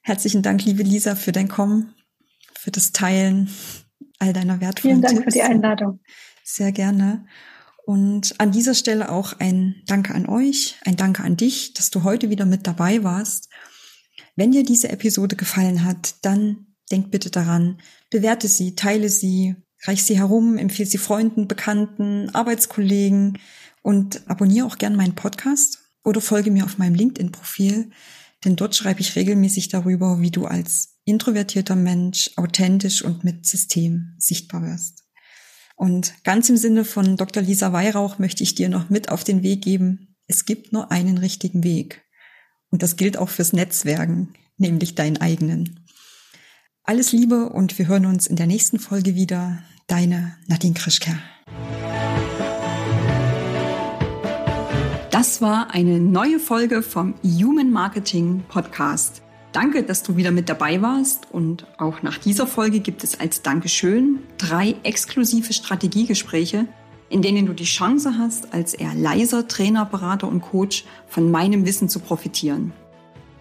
Herzlichen 0.02 0.42
Dank, 0.42 0.64
liebe 0.64 0.82
Lisa, 0.82 1.14
für 1.14 1.32
dein 1.32 1.48
Kommen, 1.48 1.94
für 2.54 2.70
das 2.70 2.92
Teilen 2.92 3.50
all 4.18 4.32
deiner 4.32 4.60
wertvollen 4.60 4.98
Vielen 4.98 5.02
Dank 5.02 5.16
Tipps. 5.18 5.24
für 5.24 5.38
die 5.38 5.42
Einladung. 5.42 6.00
Sehr 6.44 6.72
gerne. 6.72 7.24
Und 7.84 8.34
an 8.38 8.52
dieser 8.52 8.74
Stelle 8.74 9.10
auch 9.10 9.32
ein 9.38 9.82
Danke 9.86 10.14
an 10.14 10.28
euch, 10.28 10.76
ein 10.84 10.96
Danke 10.96 11.24
an 11.24 11.36
dich, 11.36 11.74
dass 11.74 11.90
du 11.90 12.04
heute 12.04 12.30
wieder 12.30 12.46
mit 12.46 12.66
dabei 12.66 13.02
warst. 13.02 13.48
Wenn 14.36 14.52
dir 14.52 14.64
diese 14.64 14.88
Episode 14.88 15.36
gefallen 15.36 15.84
hat, 15.84 16.16
dann 16.22 16.66
denk 16.90 17.10
bitte 17.10 17.30
daran, 17.30 17.80
bewerte 18.10 18.48
sie, 18.48 18.74
teile 18.74 19.08
sie, 19.08 19.56
reich 19.84 20.04
sie 20.04 20.18
herum, 20.18 20.58
empfehle 20.58 20.88
sie 20.88 20.98
Freunden, 20.98 21.48
Bekannten, 21.48 22.30
Arbeitskollegen 22.30 23.38
und 23.82 24.28
abonniere 24.28 24.66
auch 24.66 24.78
gern 24.78 24.96
meinen 24.96 25.14
Podcast 25.14 25.80
oder 26.04 26.20
folge 26.20 26.50
mir 26.50 26.64
auf 26.64 26.78
meinem 26.78 26.94
LinkedIn-Profil, 26.94 27.90
denn 28.44 28.56
dort 28.56 28.74
schreibe 28.74 29.00
ich 29.00 29.16
regelmäßig 29.16 29.68
darüber, 29.68 30.20
wie 30.20 30.30
du 30.30 30.46
als 30.46 30.96
introvertierter 31.04 31.76
Mensch 31.76 32.30
authentisch 32.36 33.02
und 33.02 33.24
mit 33.24 33.46
System 33.46 34.14
sichtbar 34.18 34.62
wirst. 34.62 35.04
Und 35.76 36.14
ganz 36.24 36.48
im 36.48 36.56
Sinne 36.56 36.84
von 36.84 37.16
Dr. 37.16 37.42
Lisa 37.42 37.72
Weihrauch 37.72 38.18
möchte 38.18 38.42
ich 38.42 38.54
dir 38.54 38.68
noch 38.68 38.90
mit 38.90 39.08
auf 39.08 39.24
den 39.24 39.42
Weg 39.42 39.62
geben, 39.62 40.16
es 40.26 40.44
gibt 40.44 40.72
nur 40.72 40.90
einen 40.90 41.18
richtigen 41.18 41.64
Weg. 41.64 42.02
Und 42.72 42.82
das 42.82 42.96
gilt 42.96 43.18
auch 43.18 43.28
fürs 43.28 43.52
Netzwerken, 43.52 44.32
nämlich 44.56 44.96
deinen 44.96 45.18
eigenen. 45.18 45.80
Alles 46.82 47.12
Liebe 47.12 47.50
und 47.50 47.78
wir 47.78 47.86
hören 47.86 48.06
uns 48.06 48.26
in 48.26 48.34
der 48.34 48.46
nächsten 48.48 48.80
Folge 48.80 49.14
wieder. 49.14 49.62
Deine 49.86 50.36
Nadine 50.46 50.74
Krischker. 50.74 51.14
Das 55.10 55.42
war 55.42 55.70
eine 55.72 56.00
neue 56.00 56.38
Folge 56.38 56.82
vom 56.82 57.14
Human 57.22 57.70
Marketing 57.70 58.42
Podcast. 58.48 59.22
Danke, 59.52 59.82
dass 59.82 60.02
du 60.02 60.16
wieder 60.16 60.30
mit 60.30 60.48
dabei 60.48 60.80
warst 60.80 61.30
und 61.30 61.66
auch 61.78 62.02
nach 62.02 62.16
dieser 62.16 62.46
Folge 62.46 62.80
gibt 62.80 63.04
es 63.04 63.20
als 63.20 63.42
Dankeschön 63.42 64.20
drei 64.38 64.76
exklusive 64.82 65.52
Strategiegespräche, 65.52 66.66
in 67.12 67.20
denen 67.20 67.44
du 67.44 67.52
die 67.52 67.64
Chance 67.64 68.14
hast, 68.16 68.54
als 68.54 68.72
eher 68.72 68.94
leiser 68.94 69.46
Trainer, 69.46 69.84
Berater 69.84 70.28
und 70.28 70.40
Coach 70.40 70.86
von 71.06 71.30
meinem 71.30 71.66
Wissen 71.66 71.90
zu 71.90 72.00
profitieren. 72.00 72.72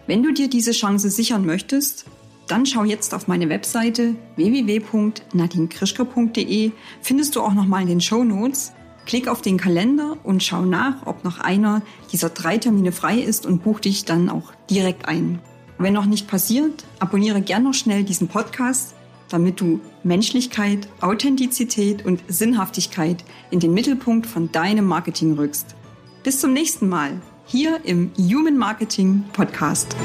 Wenn 0.06 0.22
du 0.22 0.34
dir 0.34 0.50
diese 0.50 0.72
Chance 0.72 1.08
sichern 1.08 1.46
möchtest, 1.46 2.04
dann 2.48 2.66
schau 2.66 2.84
jetzt 2.84 3.14
auf 3.14 3.28
meine 3.28 3.48
Webseite 3.48 4.14
www.nadinekrischker.de, 4.36 6.72
findest 7.00 7.34
du 7.34 7.40
auch 7.40 7.54
nochmal 7.54 7.80
in 7.82 7.88
den 7.88 8.02
Show 8.02 8.24
Notes. 8.24 8.72
Klick 9.06 9.26
auf 9.26 9.40
den 9.40 9.56
Kalender 9.56 10.18
und 10.22 10.42
schau 10.42 10.66
nach, 10.66 11.06
ob 11.06 11.24
noch 11.24 11.38
einer 11.38 11.80
dieser 12.12 12.28
drei 12.28 12.58
Termine 12.58 12.92
frei 12.92 13.20
ist 13.20 13.46
und 13.46 13.64
buch 13.64 13.80
dich 13.80 14.04
dann 14.04 14.28
auch 14.28 14.52
direkt 14.68 15.08
ein. 15.08 15.38
Wenn 15.78 15.94
noch 15.94 16.04
nicht 16.04 16.28
passiert, 16.28 16.84
abonniere 16.98 17.40
gern 17.40 17.62
noch 17.62 17.72
schnell 17.72 18.04
diesen 18.04 18.28
Podcast, 18.28 18.94
damit 19.32 19.60
du 19.60 19.80
Menschlichkeit, 20.02 20.88
Authentizität 21.00 22.04
und 22.04 22.22
Sinnhaftigkeit 22.28 23.24
in 23.50 23.60
den 23.60 23.74
Mittelpunkt 23.74 24.26
von 24.26 24.52
deinem 24.52 24.86
Marketing 24.86 25.34
rückst. 25.34 25.74
Bis 26.22 26.40
zum 26.40 26.52
nächsten 26.52 26.88
Mal 26.88 27.20
hier 27.46 27.80
im 27.84 28.10
Human 28.16 28.56
Marketing 28.56 29.24
Podcast. 29.32 29.96